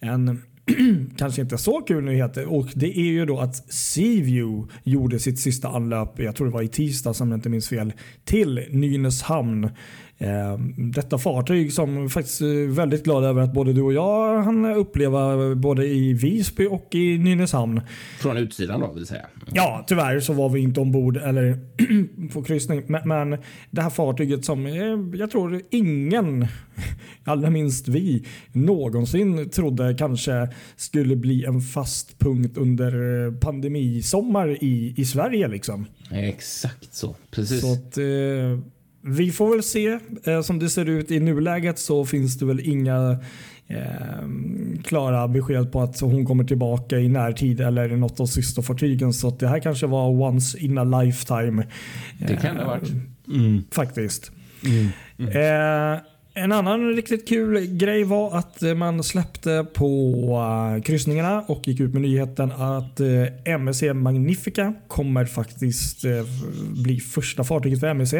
en 0.00 0.42
kanske 1.16 1.42
inte 1.42 1.58
så 1.58 1.80
kul 1.80 2.04
nyhet 2.04 2.36
och 2.36 2.68
det 2.74 2.98
är 2.98 3.12
ju 3.12 3.26
då 3.26 3.40
att 3.40 3.72
Seaview 3.72 4.72
gjorde 4.82 5.18
sitt 5.18 5.38
sista 5.38 5.68
anlöp, 5.68 6.18
jag 6.18 6.36
tror 6.36 6.46
det 6.46 6.52
var 6.52 6.62
i 6.62 6.68
tisdag 6.68 7.14
om 7.20 7.30
jag 7.30 7.38
inte 7.38 7.48
minns 7.48 7.68
fel, 7.68 7.92
till 8.24 8.66
Nynäshamn 8.70 9.70
Eh, 10.11 10.11
detta 10.76 11.18
fartyg 11.18 11.72
som 11.72 12.10
faktiskt 12.10 12.40
är 12.40 12.66
väldigt 12.66 13.04
glad 13.04 13.24
över 13.24 13.42
att 13.42 13.52
både 13.52 13.72
du 13.72 13.82
och 13.82 13.92
jag 13.92 14.42
hann 14.42 14.64
uppleva 14.64 15.54
både 15.54 15.86
i 15.86 16.12
Visby 16.12 16.66
och 16.66 16.94
i 16.94 17.18
Nynäshamn. 17.18 17.80
Från 18.20 18.36
utsidan 18.36 18.80
då 18.80 18.92
vill 18.92 19.06
säga? 19.06 19.26
Ja, 19.52 19.84
tyvärr 19.86 20.20
så 20.20 20.32
var 20.32 20.48
vi 20.48 20.60
inte 20.60 20.80
ombord 20.80 21.16
eller 21.16 21.58
på 22.32 22.42
kryssning. 22.42 22.82
Men, 22.86 23.08
men, 23.08 23.42
det 23.70 23.82
här 23.82 23.90
fartyget 23.90 24.44
som 24.44 24.66
jag 25.14 25.30
tror 25.30 25.62
ingen, 25.70 26.46
allra 27.24 27.50
minst 27.50 27.88
vi, 27.88 28.26
någonsin 28.52 29.50
trodde 29.50 29.94
kanske 29.98 30.48
skulle 30.76 31.16
bli 31.16 31.44
en 31.44 31.60
fast 31.60 32.18
punkt 32.18 32.56
under 32.56 33.30
pandemisommar 33.40 34.64
i, 34.64 34.94
i 34.96 35.04
Sverige. 35.04 35.48
Liksom. 35.48 35.86
Exakt 36.10 36.94
så. 36.94 37.16
Precis. 37.30 37.60
Så 37.60 37.72
att, 37.72 37.98
eh, 37.98 38.64
vi 39.02 39.32
får 39.32 39.50
väl 39.50 39.62
se. 39.62 39.98
Eh, 40.24 40.42
som 40.42 40.58
det 40.58 40.70
ser 40.70 40.88
ut 40.88 41.10
i 41.10 41.20
nuläget 41.20 41.78
så 41.78 42.04
finns 42.04 42.38
det 42.38 42.46
väl 42.46 42.60
inga 42.60 43.18
eh, 43.66 43.76
klara 44.84 45.28
besked 45.28 45.72
på 45.72 45.82
att 45.82 46.00
hon 46.00 46.26
kommer 46.26 46.44
tillbaka 46.44 46.98
i 46.98 47.08
närtid 47.08 47.60
eller 47.60 47.88
något 47.88 48.20
av 48.20 48.26
systerfartygen. 48.26 49.12
Så 49.12 49.30
det 49.30 49.48
här 49.48 49.58
kanske 49.58 49.86
var 49.86 50.08
once 50.08 50.58
in 50.58 50.78
a 50.78 50.84
lifetime. 50.84 51.66
Det 52.18 52.36
kan 52.36 52.56
det 52.56 52.62
ha 52.62 52.70
varit. 52.70 52.90
Eh, 52.90 53.34
mm. 53.34 53.64
Faktiskt. 53.70 54.32
Mm. 54.64 54.88
Mm. 55.18 55.94
Eh, 55.94 56.00
en 56.34 56.52
annan 56.52 56.92
riktigt 56.92 57.28
kul 57.28 57.66
grej 57.66 58.04
var 58.04 58.38
att 58.38 58.62
man 58.76 59.02
släppte 59.02 59.66
på 59.74 60.20
eh, 60.76 60.82
kryssningarna 60.82 61.44
och 61.48 61.68
gick 61.68 61.80
ut 61.80 61.92
med 61.92 62.02
nyheten 62.02 62.52
att 62.52 63.00
eh, 63.00 63.54
MSC 63.54 63.82
Magnifica 63.94 64.74
kommer 64.88 65.24
faktiskt 65.24 66.04
eh, 66.04 66.24
bli 66.82 67.00
första 67.00 67.44
fartyget 67.44 67.80
för 67.80 67.86
MSC 67.86 68.14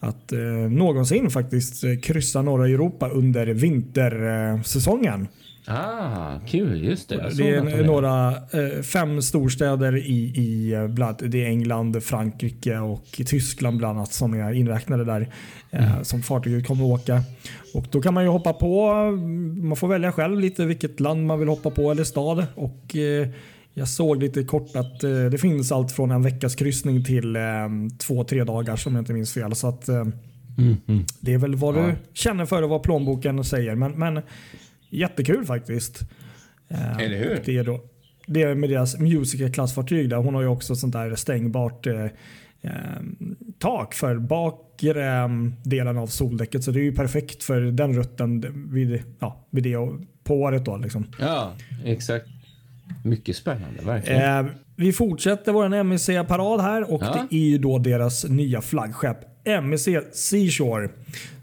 att 0.00 0.32
någonsin 0.70 1.30
faktiskt 1.30 1.84
kryssa 2.02 2.42
norra 2.42 2.68
Europa 2.68 3.08
under 3.08 3.46
vintersäsongen. 3.46 5.28
Ah, 5.66 6.38
kul. 6.46 6.84
Just 6.84 7.08
det. 7.08 7.30
det 7.36 7.50
är 7.50 7.84
några, 7.84 8.30
eh, 8.30 8.82
fem 8.82 9.22
storstäder 9.22 9.96
i, 9.96 10.32
i 10.36 10.72
eh, 10.72 10.86
bland, 10.86 11.16
det 11.30 11.44
är 11.44 11.48
England, 11.48 12.02
Frankrike 12.02 12.78
och 12.78 13.06
Tyskland 13.26 13.78
bland 13.78 13.98
annat 13.98 14.12
som 14.12 14.34
är 14.34 14.52
inräknade 14.52 15.04
där. 15.04 15.28
Eh, 15.70 15.92
mm. 15.92 16.04
Som 16.04 16.22
fartyget 16.22 16.66
kommer 16.66 16.84
att 16.84 17.00
åka. 17.00 17.22
Och 17.74 17.86
då 17.90 18.02
kan 18.02 18.14
man 18.14 18.24
ju 18.24 18.30
hoppa 18.30 18.52
på, 18.52 18.92
man 19.62 19.76
får 19.76 19.88
välja 19.88 20.12
själv 20.12 20.40
lite 20.40 20.66
vilket 20.66 21.00
land 21.00 21.26
man 21.26 21.38
vill 21.38 21.48
hoppa 21.48 21.70
på 21.70 21.90
eller 21.90 22.04
stad. 22.04 22.46
Och 22.54 22.96
jag 23.74 23.88
såg 23.88 24.22
lite 24.22 24.44
kort 24.44 24.76
att 24.76 25.00
det 25.00 25.38
finns 25.40 25.72
allt 25.72 25.92
från 25.92 26.10
en 26.10 26.22
veckas 26.22 26.54
kryssning 26.54 27.04
till 27.04 27.36
två, 27.98 28.24
tre 28.24 28.44
dagar 28.44 28.76
som 28.76 28.94
jag 28.94 29.02
inte 29.02 29.12
minns 29.12 29.32
fel. 29.32 29.54
Så 29.54 29.68
att, 29.68 29.88
mm, 29.88 30.12
mm. 30.86 31.04
Det 31.20 31.34
är 31.34 31.38
väl 31.38 31.54
vad 31.54 31.76
ja. 31.76 31.86
du 31.86 31.94
känner 32.12 32.46
för 32.46 32.62
och 32.62 32.70
vad 32.70 32.82
plånboken 32.82 33.44
säger. 33.44 33.74
Men, 33.74 33.92
men 33.92 34.22
Jättekul 34.92 35.44
faktiskt. 35.44 36.00
Eh, 36.68 36.98
Eller 36.98 37.18
hur? 37.18 37.42
Det 37.44 37.58
är, 37.58 37.64
då, 37.64 37.80
det 38.26 38.42
är 38.42 38.54
med 38.54 38.70
deras 38.70 38.98
Musica-klassfartyg 38.98 40.08
där. 40.08 40.16
Hon 40.16 40.34
har 40.34 40.42
ju 40.42 40.48
också 40.48 40.74
sånt 40.76 40.92
där 40.92 41.14
stängbart 41.14 41.86
eh, 41.86 42.04
eh, 42.60 42.70
tak 43.58 43.94
för 43.94 44.18
bakre 44.18 45.22
eh, 45.22 45.28
delen 45.64 45.98
av 45.98 46.06
soldäcket. 46.06 46.64
Så 46.64 46.70
det 46.70 46.80
är 46.80 46.84
ju 46.84 46.94
perfekt 46.94 47.42
för 47.42 47.60
den 47.60 47.92
rutten 47.92 48.44
vid, 48.72 49.02
ja, 49.18 49.46
vid 49.50 49.64
det 49.64 49.76
på 50.24 50.34
året. 50.34 50.64
Då, 50.64 50.76
liksom. 50.76 51.06
Ja, 51.18 51.52
exakt. 51.84 52.26
Mycket 53.04 53.36
spännande, 53.36 53.82
verkligen. 53.84 54.46
Eh, 54.46 54.52
vi 54.76 54.92
fortsätter 54.92 55.52
vår 55.52 55.74
MSC-parad 55.74 56.60
här 56.60 56.92
och 56.92 57.02
ja. 57.02 57.26
det 57.30 57.36
är 57.36 57.48
ju 57.50 57.58
då 57.58 57.78
deras 57.78 58.24
nya 58.24 58.60
flaggskepp 58.60 59.31
MSC 59.44 59.88
Seashore 60.12 60.88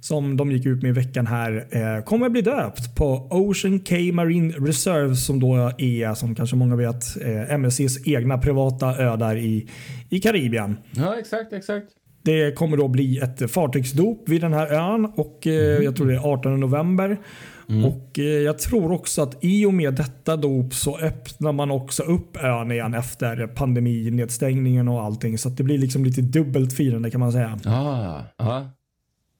som 0.02 0.38
de 0.38 0.52
gick 0.52 0.66
ut 0.66 0.82
med 0.82 0.90
i 0.90 0.92
veckan 0.92 1.28
här 1.28 1.68
eh, 1.70 2.04
kommer 2.04 2.30
bli 2.30 2.42
döpt 2.42 2.96
på 2.96 3.28
Ocean 3.32 3.80
K 3.80 3.96
Marine 4.14 4.54
Reserve 4.54 5.16
som 5.16 5.40
då 5.40 5.56
är 5.78 6.14
som 6.14 6.36
kanske 6.36 6.56
många 6.56 6.76
vet 6.76 7.22
eh, 7.22 7.54
MSCs 7.54 8.08
egna 8.08 8.38
privata 8.38 8.98
ö 8.98 9.16
där 9.16 9.36
i, 9.36 9.70
i 10.10 10.20
Karibien. 10.20 10.78
Ja 10.92 11.16
exakt, 11.20 11.54
exakt. 11.54 11.88
Det 12.24 12.56
kommer 12.56 12.78
då 12.78 12.88
bli 12.88 13.18
ett 13.18 13.52
fartygsdop 13.52 14.30
vid 14.30 14.42
den 14.42 14.54
här 14.54 14.68
ön 14.68 15.06
och 15.06 15.48
eh, 15.48 15.54
jag 15.54 15.96
tror 15.96 16.08
det 16.08 16.16
är 16.16 16.34
18 16.34 16.60
november. 16.60 17.18
Mm. 17.70 17.86
Och 17.86 18.20
eh, 18.20 18.24
Jag 18.24 18.60
tror 18.60 18.92
också 18.92 19.22
att 19.22 19.38
i 19.42 19.66
och 19.66 19.74
med 19.74 19.94
detta 19.94 20.38
dop 20.38 20.74
så 20.74 20.98
öppnar 20.98 21.52
man 21.52 21.72
också 21.72 22.04
upp 22.04 22.38
ön 22.38 22.72
igen 22.72 22.94
efter 22.94 23.48
pandeminedstängningen 23.48 24.88
och 24.88 25.02
allting. 25.02 25.38
Så 25.38 25.50
det 25.50 25.64
blir 25.64 25.78
liksom 25.78 26.06
lite 26.06 26.22
dubbelt 26.22 26.74
firande 26.74 27.12
kan 27.12 27.20
man 27.20 27.32
säga. 27.32 27.60
Ah, 27.66 28.22
ah. 28.38 28.62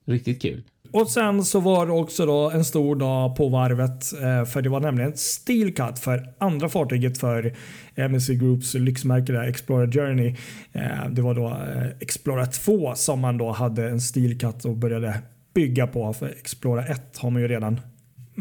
Riktigt 0.06 0.42
kul. 0.42 0.64
Och 0.92 1.08
sen 1.08 1.46
så 1.46 1.60
var 1.60 1.86
det 1.86 1.92
också 1.92 2.26
då 2.26 2.50
en 2.50 2.66
stor 2.66 2.96
dag 2.96 3.36
på 3.36 3.50
varvet. 3.50 4.14
Eh, 4.14 4.46
för 4.46 4.62
det 4.62 4.70
var 4.70 4.80
nämligen 4.80 5.18
steel 5.18 5.74
cut 5.74 6.00
för 6.00 6.34
andra 6.38 6.70
fartyget 6.70 7.18
för 7.18 7.56
MSC 7.96 8.30
Groups 8.30 8.74
lyxmärke 8.74 9.32
där, 9.32 9.48
Explorer 9.48 9.92
Journey. 9.92 10.36
Eh, 10.72 11.10
det 11.12 11.22
var 11.22 11.36
då 11.36 11.58
Explorer 12.00 12.46
2 12.46 12.96
som 12.96 13.20
man 13.20 13.38
då 13.38 13.52
hade 13.52 13.90
en 13.90 14.02
steel 14.02 14.40
cut 14.40 14.66
och 14.66 14.78
började 14.78 15.22
bygga 15.54 15.88
på. 15.88 16.14
För 16.14 16.28
Explorer 16.28 16.92
1 16.92 17.18
har 17.18 17.30
man 17.30 17.42
ju 17.42 17.48
redan 17.48 17.80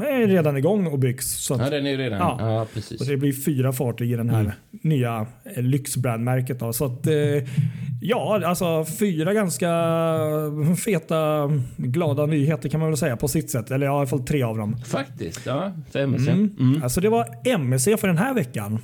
är 0.01 0.27
redan 0.27 0.57
igång 0.57 0.87
och 0.87 0.99
byggs. 0.99 1.27
Så 1.27 1.55
att, 1.55 1.61
ja, 1.61 1.71
den 1.71 1.87
är 1.87 1.97
redan. 1.97 2.19
Ja, 2.19 2.37
ja 2.41 2.67
precis. 2.75 3.01
Och 3.01 3.07
det 3.07 3.17
blir 3.17 3.33
fyra 3.33 3.73
fartyg 3.73 4.13
i 4.13 4.17
den 4.17 4.31
här 4.31 4.41
mm. 4.41 4.53
nya 4.71 5.27
eh, 5.57 5.63
lyxbrandmärket. 5.63 6.61
Då. 6.61 6.73
Så 6.73 6.85
att, 6.85 7.07
eh, 7.07 7.15
ja, 8.03 8.41
alltså 8.45 8.85
fyra 8.85 9.35
ganska 9.35 9.69
feta, 10.85 11.51
glada 11.77 12.27
nyheter 12.27 12.69
kan 12.69 12.81
man 12.81 12.89
väl 12.89 12.99
säga 12.99 13.17
på 13.17 13.29
sitt 13.29 13.51
sätt. 13.51 13.71
Eller 13.71 13.87
i 13.87 13.89
alla 13.89 14.07
fall 14.07 14.25
tre 14.25 14.43
av 14.43 14.59
dem. 14.59 14.77
Faktiskt, 14.87 15.47
ja. 15.47 15.73
För 15.91 15.99
MSC. 15.99 16.29
Mm. 16.29 16.57
Mm. 16.59 16.83
Alltså 16.83 17.01
det 17.01 17.09
var 17.09 17.27
MSC 17.45 17.85
för 17.85 18.07
den 18.07 18.19
här 18.19 18.35
veckan. 18.35 18.79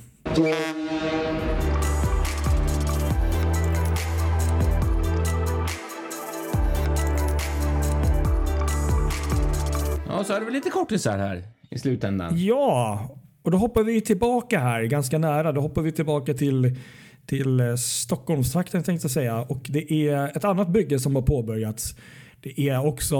Ja, 10.17 10.23
så 10.23 10.33
är 10.33 10.39
det 10.39 10.45
väl 10.45 10.53
lite 10.53 10.69
kortisar 10.69 11.17
här 11.17 11.43
i 11.69 11.79
slutändan. 11.79 12.33
Ja, 12.37 13.09
och 13.43 13.51
då 13.51 13.57
hoppar 13.57 13.83
vi 13.83 14.01
tillbaka 14.01 14.59
här 14.59 14.83
ganska 14.83 15.17
nära. 15.17 15.51
Då 15.51 15.61
hoppar 15.61 15.81
vi 15.81 15.91
tillbaka 15.91 16.33
till, 16.33 16.79
till 17.25 17.59
eh, 17.59 17.75
Stockholmstrakten 17.75 18.83
tänkte 18.83 19.05
jag 19.05 19.11
säga. 19.11 19.41
Och 19.41 19.65
det 19.69 19.93
är 19.93 20.37
ett 20.37 20.43
annat 20.43 20.69
bygge 20.69 20.99
som 20.99 21.15
har 21.15 21.21
påbörjats. 21.21 21.95
Det 22.41 22.69
är 22.69 22.85
också 22.85 23.17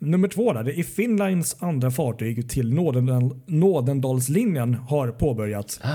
nummer 0.00 0.28
två 0.28 0.52
där. 0.52 0.62
Det 0.62 0.78
är 0.78 0.82
Finlands 0.82 1.62
andra 1.62 1.90
fartyg 1.90 2.50
till 2.50 2.74
Nådendal, 2.74 3.40
Nådendalslinjen 3.46 4.74
har 4.74 5.08
påbörjats. 5.08 5.80
Ah. 5.82 5.88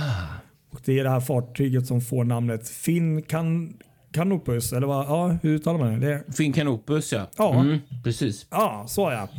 Och 0.71 0.79
det 0.85 0.99
är 0.99 1.03
det 1.03 1.09
här 1.09 1.19
fartyget 1.19 1.87
som 1.87 2.01
får 2.01 2.23
namnet 2.23 2.69
Finn 2.69 3.21
kan 3.21 3.77
Canopus, 4.11 4.73
eller 4.73 4.87
vad? 4.87 5.05
Ja, 5.05 5.37
hur 5.41 5.55
uttalar 5.55 5.79
man 5.79 5.99
det? 5.99 6.23
det 6.27 6.33
Finn 6.33 6.53
Canopus, 6.53 7.13
ja. 7.13 7.27
Ja. 7.37 7.59
Mm, 7.59 7.77
precis. 8.03 8.45
Ja, 8.49 8.85
så 8.87 9.01
ja. 9.01 9.29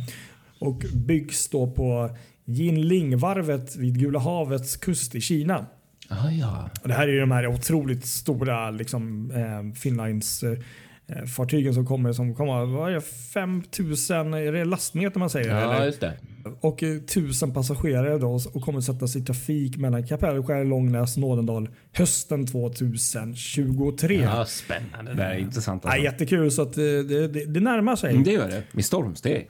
Och 0.59 0.83
byggs 0.95 1.49
då 1.49 1.71
på 1.71 2.09
Jinling-varvet 2.45 3.75
vid 3.75 3.99
Gula 3.99 4.19
havets 4.19 4.77
kust 4.77 5.15
i 5.15 5.21
Kina. 5.21 5.65
Ah, 6.09 6.29
ja. 6.29 6.69
Och 6.81 6.87
det 6.87 6.93
här 6.93 7.07
är 7.07 7.11
ju 7.11 7.19
de 7.19 7.31
här 7.31 7.47
otroligt 7.47 8.05
stora 8.05 8.71
liksom, 8.71 9.31
eh, 9.31 9.75
Finnlines 9.79 10.43
eh, 10.43 11.25
fartygen 11.35 11.73
som 11.73 11.85
kommer 11.85 12.13
som 12.13 12.35
kommer 12.35 12.65
vad 12.65 12.89
är 12.89 12.93
det, 12.93 13.01
5000 13.01 14.33
är 14.33 14.51
det 14.51 14.65
lastmeter 14.65 15.19
man 15.19 15.29
säger? 15.29 15.49
ja, 15.49 15.75
eller? 15.75 15.85
just 15.85 15.99
det. 16.01 16.13
Och 16.61 16.83
eh, 16.83 16.89
1000 16.95 17.53
passagerare 17.53 18.17
då 18.17 18.39
och 18.53 18.61
kommer 18.63 18.81
sättas 18.81 19.15
i 19.15 19.21
trafik 19.21 19.77
mellan 19.77 20.07
Kapellskär, 20.07 20.65
Långnäs 20.65 21.17
Nådendal 21.17 21.69
hösten 21.93 22.47
2023. 22.47 24.15
Ja, 24.23 24.45
spännande. 24.45 25.13
Det 25.13 25.23
är 25.23 25.37
intressant. 25.37 25.81
Ja, 25.85 25.89
Alltså. 25.89 26.03
jättekul 26.03 26.51
så 26.51 26.61
att 26.61 26.77
eh, 26.77 26.83
det, 26.83 27.27
det, 27.27 27.45
det 27.45 27.59
närmar 27.59 27.95
sig. 27.95 28.11
Mm, 28.11 28.23
Det 28.23 28.31
gör 28.31 28.47
det. 28.47 28.63
Med 28.71 28.85
stormsteg. 28.85 29.47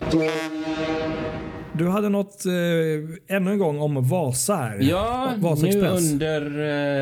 Du 1.80 1.88
hade 1.88 2.10
något 2.10 2.46
eh, 2.46 3.36
ännu 3.36 3.52
en 3.52 3.58
gång 3.60 3.82
om 3.82 4.08
Vasa 4.10 4.56
här. 4.56 4.78
Ja, 4.82 5.34
Vasa 5.38 5.62
nu 5.62 5.68
Express. 5.68 6.12
under, 6.12 6.42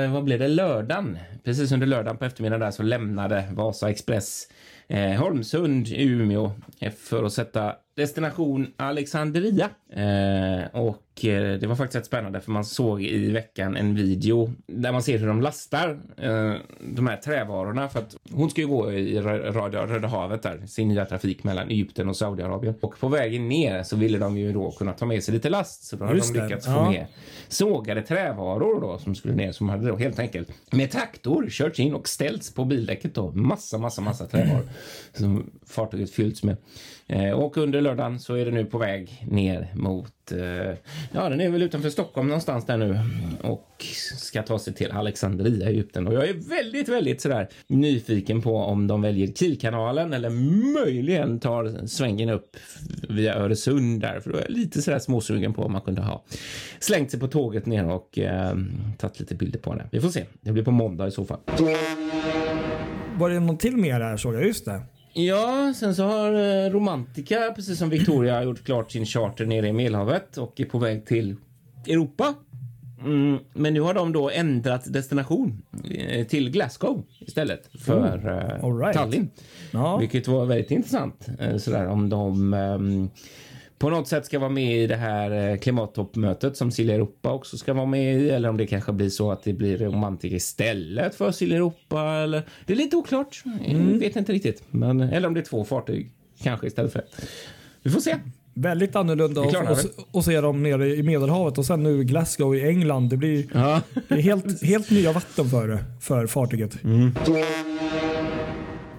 eh, 0.04 0.14
vad 0.14 0.24
blev 0.24 0.40
det, 0.40 0.48
lördagen. 0.48 1.18
Precis 1.44 1.72
under 1.72 1.88
lördagen 1.88 2.18
på 2.18 2.26
eftermiddagen 2.26 2.60
där 2.60 2.72
så 2.72 2.84
lämnade 2.84 3.44
Vasa 3.52 3.90
Express 3.90 4.48
eh, 4.88 5.12
Holmsund 5.12 5.88
i 5.88 6.04
Umeå 6.04 6.52
för 6.98 7.24
att 7.24 7.34
sätta 7.34 7.74
destination 7.96 8.68
Alexandria. 8.78 9.70
Eh, 9.90 10.68
och 10.72 11.26
eh, 11.26 11.60
det 11.60 11.68
var 11.68 11.76
faktiskt 11.76 11.96
rätt 11.96 12.06
spännande 12.06 12.42
för 12.42 12.52
man 12.52 12.66
såg 12.66 13.04
i 13.04 13.32
veckan 13.32 13.78
en 13.78 13.96
video 13.96 14.54
där 14.68 14.92
man 14.92 15.04
ser 15.04 15.18
hur 15.18 15.28
de 15.28 15.42
lastar 15.42 15.90
eh, 16.18 16.54
de 16.80 17.08
här 17.08 17.18
trävarorna 17.18 17.90
för 17.90 18.00
att 18.00 18.16
hon 18.32 18.50
ska 18.50 18.62
ju 18.62 18.68
gå 18.68 18.94
i 18.94 19.20
Rö- 19.20 19.88
Röda, 19.88 20.08
havet 20.08 20.44
där, 20.44 20.66
sin 20.66 20.88
nya 20.88 21.06
trafik 21.06 21.44
mellan 21.44 21.70
Egypten 21.70 22.10
och 22.10 22.18
Saudiarabien. 22.18 22.76
Och 22.82 23.00
på 23.00 23.08
vägen 23.08 23.50
ner 23.50 23.84
så 23.84 23.96
ville 23.96 24.18
de 24.18 24.38
ju 24.38 24.54
då 24.54 24.72
kunna 24.72 24.94
ta 24.94 25.06
med 25.06 25.24
sig 25.24 25.34
lite 25.34 25.50
last 25.50 25.84
så 25.84 25.96
då 25.96 26.06
hade 26.06 26.18
Just 26.18 26.34
de 26.34 26.40
det, 26.40 26.46
lyckats 26.46 26.68
ja. 26.68 26.74
få 26.74 26.92
med 26.92 27.06
sågade 27.48 28.02
trävaror 28.02 28.82
då 28.82 28.98
som 28.98 29.16
skulle 29.16 29.34
ner 29.34 29.52
som 29.52 29.70
hade 29.70 29.88
då 29.88 29.96
helt 29.96 30.20
enkelt 30.20 30.50
med 30.72 30.92
traktor 30.92 31.50
körts 31.50 31.80
in 31.80 31.94
och 31.94 32.08
ställts 32.08 32.54
på 32.54 32.66
bildäcket 32.66 33.16
då. 33.16 33.32
Massa, 33.32 33.78
massa, 33.78 34.02
massa 34.02 34.26
trävaror 34.26 34.70
som 35.14 35.50
fartyget 35.66 36.12
fyllts 36.12 36.44
med. 36.44 36.58
Eh, 37.08 37.32
och 37.32 37.58
under 37.58 37.82
lördagen 37.82 38.20
så 38.20 38.34
är 38.34 38.46
det 38.46 38.52
nu 38.52 38.66
på 38.66 38.78
väg 38.78 39.26
ner 39.28 39.72
mot, 39.78 40.32
eh, 40.32 40.78
ja 41.12 41.30
den 41.30 41.42
är 41.42 41.50
väl 41.50 41.62
utanför 41.62 41.90
Stockholm 41.90 42.28
någonstans 42.28 42.66
där 42.66 42.78
nu 42.78 43.00
och 43.42 43.86
ska 44.18 44.44
ta 44.44 44.60
sig 44.60 44.74
till 44.74 44.92
Alexandria 44.92 45.70
i 45.70 45.74
Egypten. 45.74 46.08
Och 46.08 46.14
jag 46.14 46.30
är 46.30 46.34
väldigt, 46.34 46.90
väldigt 46.90 47.22
sådär 47.22 47.48
nyfiken 47.68 48.42
på 48.42 48.58
om 48.58 48.88
de 48.88 49.02
väljer 49.02 49.28
Kielkanalen 49.28 50.14
eller 50.14 50.30
möjligen 50.84 51.40
tar 51.40 51.88
svängen 51.88 52.30
upp 52.30 52.58
via 53.10 53.36
Öresund 53.36 54.02
där. 54.02 54.20
För 54.20 54.30
då 54.30 54.38
är 54.38 54.42
jag 54.42 54.52
lite 54.52 54.82
sådär 54.82 55.00
småsugen 55.00 55.54
på 55.54 55.64
om 55.64 55.72
man 55.72 55.82
kunde 55.82 56.02
ha 56.02 56.24
slängt 56.80 57.12
sig 57.12 57.20
på 57.20 57.28
tåget 57.28 57.66
ner 57.66 57.90
och 57.90 58.20
eh, 58.20 58.58
tagit 58.98 59.20
lite 59.20 59.36
bilder 59.36 59.60
på 59.60 59.74
det. 59.76 59.88
Vi 59.92 60.02
får 60.02 60.10
se. 60.10 60.26
Det 60.42 60.52
blir 60.52 60.64
på 60.64 60.72
måndag 60.72 61.08
i 61.08 61.12
så 61.12 61.26
fall. 61.26 61.40
Var 63.18 63.30
det 63.30 63.40
något 63.40 63.60
till 63.60 63.78
mer 63.78 64.00
här 64.02 64.18
såg 64.18 64.36
jag? 64.36 64.46
Just 64.46 64.66
det. 64.66 64.82
Ja, 65.20 65.74
sen 65.76 65.96
så 65.96 66.04
har 66.04 66.34
eh, 66.34 66.72
Romantica, 66.72 67.54
precis 67.56 67.80
som 67.80 67.90
Victoria, 67.90 68.44
gjort 68.44 68.64
klart 68.64 68.92
sin 68.92 69.06
charter 69.06 69.46
nere 69.46 69.68
i 69.68 69.74
Medelhavet 69.74 70.38
och 70.38 70.60
är 70.60 70.66
på 70.66 70.80
väg 70.80 71.06
till 71.06 71.36
Europa. 71.88 72.34
Mm, 73.04 73.40
men 73.54 73.74
nu 73.74 73.82
har 73.82 73.94
de 73.94 74.14
då 74.14 74.30
ändrat 74.30 74.94
destination 74.94 75.62
eh, 75.92 76.28
till 76.28 76.50
Glasgow 76.50 77.04
istället 77.20 77.70
för 77.86 78.28
eh, 78.28 78.66
all 78.66 78.80
right. 78.80 78.94
Tallinn. 78.94 79.30
Ja. 79.72 79.98
Vilket 79.98 80.28
var 80.28 80.46
väldigt 80.46 80.72
intressant. 80.72 81.28
Eh, 81.40 81.58
sådär 81.58 81.88
om 81.88 82.10
de 82.10 82.54
ehm, 82.54 83.10
på 83.80 83.90
något 83.90 84.08
sätt 84.08 84.26
ska 84.26 84.40
vara 84.40 84.50
med 84.50 84.84
i 84.84 84.88
det 84.88 84.96
här 84.96 85.52
eh, 85.52 85.58
klimattoppmötet 85.58 86.58
som 86.58 86.72
Silja 86.72 86.96
Europa 86.96 87.32
också 87.32 87.58
ska 87.58 87.74
vara 87.74 87.86
med 87.86 88.22
i. 88.22 88.30
Eller 88.30 88.50
om 88.50 88.58
det 88.58 88.68
kanske 88.68 88.92
blir 88.92 89.10
så 89.10 89.32
att 89.32 89.44
det 89.44 89.54
blir 89.54 89.78
Romantic 89.78 90.34
istället 90.34 91.16
för 91.16 91.32
Silja 91.32 91.56
Europa. 91.58 92.02
Eller, 92.02 92.44
det 92.66 92.74
är 92.74 92.78
lite 92.78 92.96
oklart. 92.96 93.44
Jag 93.68 93.78
vet 93.80 94.16
inte 94.16 94.34
riktigt. 94.34 94.64
Men, 94.70 95.02
eller 95.02 95.28
om 95.28 95.34
det 95.34 95.40
är 95.40 95.46
två 95.46 95.66
fartyg 95.66 96.12
kanske 96.44 96.68
istället 96.68 96.94
för 96.94 97.00
ett. 97.00 97.28
Vi 97.84 97.90
får 97.92 98.00
se. 98.00 98.16
Väldigt 98.54 98.96
annorlunda 98.96 99.42
att 100.14 100.26
se 100.26 100.42
dem 100.42 100.64
nere 100.64 100.88
i 100.96 101.04
Medelhavet 101.04 101.58
och 101.58 101.66
sen 101.66 101.84
nu 101.84 102.04
Glasgow 102.04 102.56
i 102.56 102.68
England. 102.68 103.10
Det 103.10 103.18
blir 103.18 103.46
Ja. 103.54 103.82
det 104.08 104.16
är 104.16 104.22
helt, 104.22 104.64
helt 104.64 104.92
nya 104.92 105.12
vatten 105.12 105.50
för, 105.50 105.84
för 106.02 106.28
fartyget. 106.28 106.84
Mm. 106.84 107.12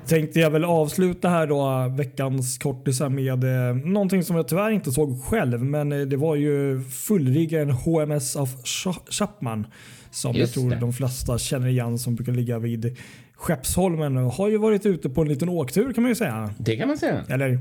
Tänkte 0.09 0.41
jag 0.41 0.51
väl 0.51 0.65
avsluta 0.65 1.29
här 1.29 1.47
då 1.47 1.89
veckans 1.97 2.59
kortisar 2.59 3.09
med 3.09 3.45
eh, 3.45 3.77
någonting 3.77 4.23
som 4.25 4.37
jag 4.37 4.49
tyvärr 4.49 4.71
inte 4.71 4.93
såg 4.93 5.23
själv. 5.23 5.65
Men 5.65 5.93
eh, 5.93 6.01
det 6.01 6.17
var 6.17 6.37
ju 6.37 6.81
fullriggaren 6.83 7.71
HMS 7.71 8.37
av 8.37 8.49
Cha- 8.65 9.11
Chapman. 9.11 9.67
Som 10.11 10.35
Just 10.35 10.57
jag 10.57 10.63
tror 10.63 10.71
det. 10.75 10.81
de 10.81 10.93
flesta 10.93 11.39
känner 11.39 11.69
igen 11.69 11.99
som 11.99 12.15
brukar 12.15 12.33
ligga 12.33 12.59
vid 12.59 12.97
Skeppsholmen. 13.37 14.17
Och 14.17 14.33
har 14.33 14.49
ju 14.49 14.57
varit 14.59 14.87
ute 14.87 15.09
på 15.11 15.23
en 15.23 15.29
liten 15.29 15.49
åktur 15.49 15.93
kan 15.93 16.03
man 16.03 16.09
ju 16.11 16.15
säga. 16.15 16.51
Det 16.59 16.77
kan 16.77 16.89
man 16.89 16.99
säga. 16.99 17.25
Eller 17.29 17.59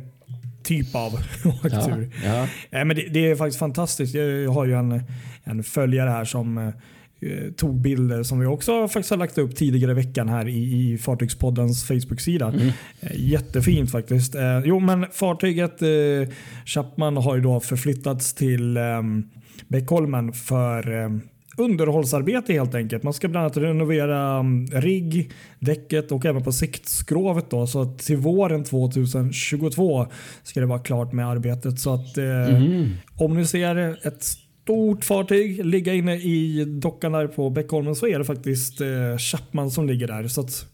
typ 0.63 0.95
av 0.95 1.11
Ja. 1.43 1.49
åktur. 1.63 2.09
Ja. 2.25 2.47
Nej, 2.69 2.85
men 2.85 2.95
det, 2.95 3.07
det 3.09 3.31
är 3.31 3.35
faktiskt 3.35 3.59
fantastiskt. 3.59 4.15
Jag 4.15 4.49
har 4.51 4.65
ju 4.65 4.73
en, 4.73 5.01
en 5.43 5.63
följare 5.63 6.09
här 6.09 6.25
som 6.25 6.57
eh, 6.57 6.69
tog 7.57 7.81
bilder 7.81 8.23
som 8.23 8.39
vi 8.39 8.45
också 8.45 8.87
faktiskt 8.87 9.09
har 9.09 9.17
lagt 9.17 9.37
upp 9.37 9.55
tidigare 9.55 9.91
i 9.91 9.93
veckan 9.93 10.29
här 10.29 10.47
i, 10.47 10.93
i 10.93 10.97
Fartygspoddens 10.97 11.87
Facebook-sida. 11.87 12.53
Eh, 13.01 13.11
jättefint 13.15 13.91
faktiskt. 13.91 14.35
Eh, 14.35 14.59
jo, 14.65 14.79
men 14.79 15.05
fartyget 15.11 15.81
eh, 15.81 16.33
Chapman 16.65 17.17
har 17.17 17.35
ju 17.35 17.41
då 17.41 17.59
förflyttats 17.59 18.33
till 18.33 18.77
eh, 18.77 18.83
Beckholmen 19.67 20.33
för 20.33 21.03
eh, 21.03 21.09
underhållsarbete 21.57 22.53
helt 22.53 22.75
enkelt. 22.75 23.03
Man 23.03 23.13
ska 23.13 23.27
bland 23.27 23.43
annat 23.43 23.57
renovera 23.57 24.39
um, 24.39 24.67
rigg, 24.67 25.31
däcket 25.59 26.11
och 26.11 26.25
även 26.25 26.43
på 26.43 26.51
siktskrovet. 26.51 27.49
Då, 27.49 27.67
så 27.67 27.81
att 27.81 27.99
till 27.99 28.17
våren 28.17 28.63
2022 28.63 30.07
ska 30.43 30.59
det 30.59 30.65
vara 30.65 30.79
klart 30.79 31.13
med 31.13 31.27
arbetet. 31.27 31.79
Så 31.79 31.93
att 31.93 32.17
eh, 32.17 32.61
om 33.15 33.33
ni 33.37 33.45
ser 33.45 34.07
ett 34.07 34.25
stort 34.67 35.05
fartyg 35.05 35.65
ligga 35.65 35.93
inne 35.93 36.15
i 36.15 36.65
dockan 36.65 37.11
där 37.11 37.27
på 37.27 37.49
Beckholmen 37.49 37.95
så 37.95 38.07
är 38.07 38.19
det 38.19 38.25
faktiskt 38.25 38.81
eh, 38.81 39.17
Chapman 39.17 39.71
som 39.71 39.87
ligger 39.87 40.07
där. 40.07 40.27
Så 40.27 40.41
att 40.41 40.65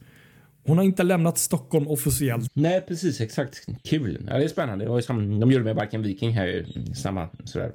hon 0.65 0.77
har 0.77 0.85
inte 0.85 1.03
lämnat 1.03 1.37
Stockholm 1.37 1.87
officiellt. 1.87 2.51
Nej, 2.53 2.81
precis. 2.87 3.21
Exakt. 3.21 3.65
Kul. 3.83 4.25
Ja, 4.27 4.37
det 4.37 4.43
är 4.43 4.47
spännande. 4.47 4.85
Det 4.85 4.89
var 4.89 4.97
ju 4.97 5.01
som 5.01 5.39
de 5.39 5.51
gjorde 5.51 5.65
med 5.65 5.75
Barken 5.75 6.01
Viking 6.01 6.31
här 6.31 6.45
ju. 6.45 6.65
Samma 6.95 7.29
sådär, 7.43 7.71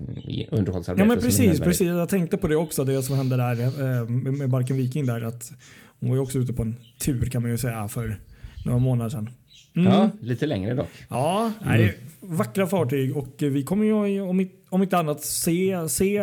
underhållsarbete. 0.51 1.03
Ja 1.03 1.09
men 1.09 1.19
precis, 1.21 1.61
precis. 1.61 1.87
Jag 1.87 2.09
tänkte 2.09 2.37
på 2.37 2.49
det 2.49 2.57
också, 2.57 2.85
det 2.85 3.03
som 3.03 3.17
hände 3.17 3.37
där 3.37 3.61
eh, 3.63 4.09
med 4.09 4.33
med 4.33 4.51
Barken 4.51 4.77
Viking 4.77 5.07
där. 5.07 5.21
Att 5.23 5.53
hon 6.01 6.09
var 6.09 6.17
ju 6.17 6.23
också 6.23 6.39
ute 6.39 6.53
på 6.53 6.63
en 6.63 6.77
tur 7.01 7.27
kan 7.27 7.43
man 7.43 7.51
ju 7.51 7.59
säga 7.59 7.89
för 7.89 8.21
några 8.65 8.79
månader 8.79 9.11
sedan. 9.11 9.31
Mm. 9.79 9.93
Ja, 9.93 10.11
lite 10.21 10.47
längre 10.47 10.75
dock. 10.75 10.89
Ja, 11.09 11.53
nej, 11.61 11.99
vackra 12.21 12.67
fartyg 12.67 13.17
och 13.17 13.35
vi 13.39 13.63
kommer 13.63 13.85
ju 13.85 14.21
om, 14.21 14.49
om 14.69 14.83
inte 14.83 14.99
annat 14.99 15.25
se, 15.25 15.89
se, 15.89 16.21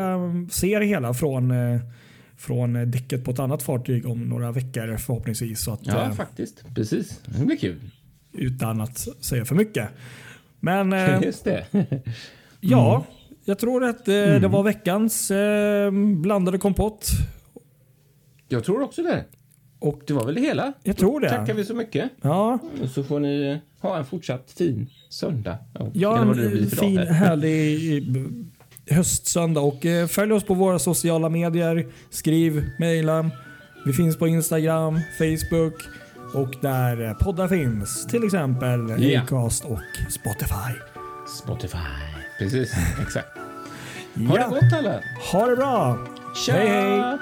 se 0.52 0.80
det 0.80 0.86
hela 0.86 1.14
från, 1.14 1.52
eh, 1.52 1.80
från 2.38 2.92
däcket 2.92 3.24
på 3.24 3.32
ett 3.32 3.40
annat 3.40 3.64
fartyg 3.64 4.06
om 4.06 4.22
några 4.22 4.52
veckor 4.52 4.98
förhoppningsvis. 4.98 5.60
Så 5.62 5.72
att, 5.74 5.80
Ja, 5.84 6.06
eh, 6.06 6.12
faktiskt. 6.14 6.76
Precis. 6.76 7.22
Det 7.26 7.46
blir 7.46 7.58
kul. 7.58 7.80
utan 8.32 8.82
att 8.82 8.98
säga 8.98 9.46
för 9.46 9.56
mycket. 9.56 9.90
Men 10.60 10.94
eh, 10.94 11.22
Just 11.24 11.44
det. 11.44 11.66
ja, 12.60 13.06
jag 13.46 13.60
tror 13.60 13.84
att 13.84 14.06
det 14.06 14.48
var 14.48 14.64
veckans 14.64 15.32
blandade 16.22 16.58
kompott. 16.58 17.10
Jag 18.48 18.64
tror 18.64 18.82
också 18.82 19.04
det. 19.04 19.26
Och 19.86 20.02
det 20.08 20.14
var 20.14 20.26
väl 20.26 20.36
det 20.36 20.42
hela. 20.42 20.74
Jag 20.84 20.98
tror 20.98 21.20
det. 21.20 21.30
Tackar 21.30 21.54
vi 21.54 21.66
så 21.66 21.74
mycket. 21.74 22.10
Ja, 22.22 22.60
så 22.94 23.04
får 23.04 23.20
ni 23.20 23.62
ha 23.82 23.98
en 23.98 24.06
fortsatt 24.06 24.52
fin 24.58 24.90
söndag. 25.10 25.58
Och- 25.74 25.90
ja 25.94 26.18
en 26.22 26.70
fin 26.70 26.96
dag 26.96 27.06
härlig 27.06 27.98
eh, 28.88 28.96
höstsöndag. 28.96 29.62
Och 29.62 29.86
eh, 29.86 30.08
följ 30.08 30.32
oss 30.34 30.44
på 30.44 30.54
våra 30.54 30.80
sociala 30.80 31.30
medier. 31.30 31.88
Skriv, 32.10 32.70
mejla. 32.80 33.30
Vi 33.86 33.94
finns 33.94 34.18
på 34.18 34.28
Instagram, 34.28 35.00
Facebook 35.18 35.74
och 36.34 36.54
där 36.62 37.06
eh, 37.08 37.14
poddar 37.14 37.48
finns. 37.48 38.08
Till 38.08 38.24
exempel. 38.24 38.92
Acast 39.18 39.66
och 39.66 39.80
Spotify. 40.10 40.80
Spotify. 41.44 41.78
Precis, 42.40 42.74
exakt. 43.02 43.28
Ha 44.28 44.38
Ja, 44.38 44.48
det 44.48 44.50
gott 44.50 44.74
alla. 44.80 45.02
ha 45.32 45.46
det 45.46 45.56
bra! 45.56 45.98
Tja! 46.46 46.54
Hej, 46.54 46.68
hej. 46.68 47.18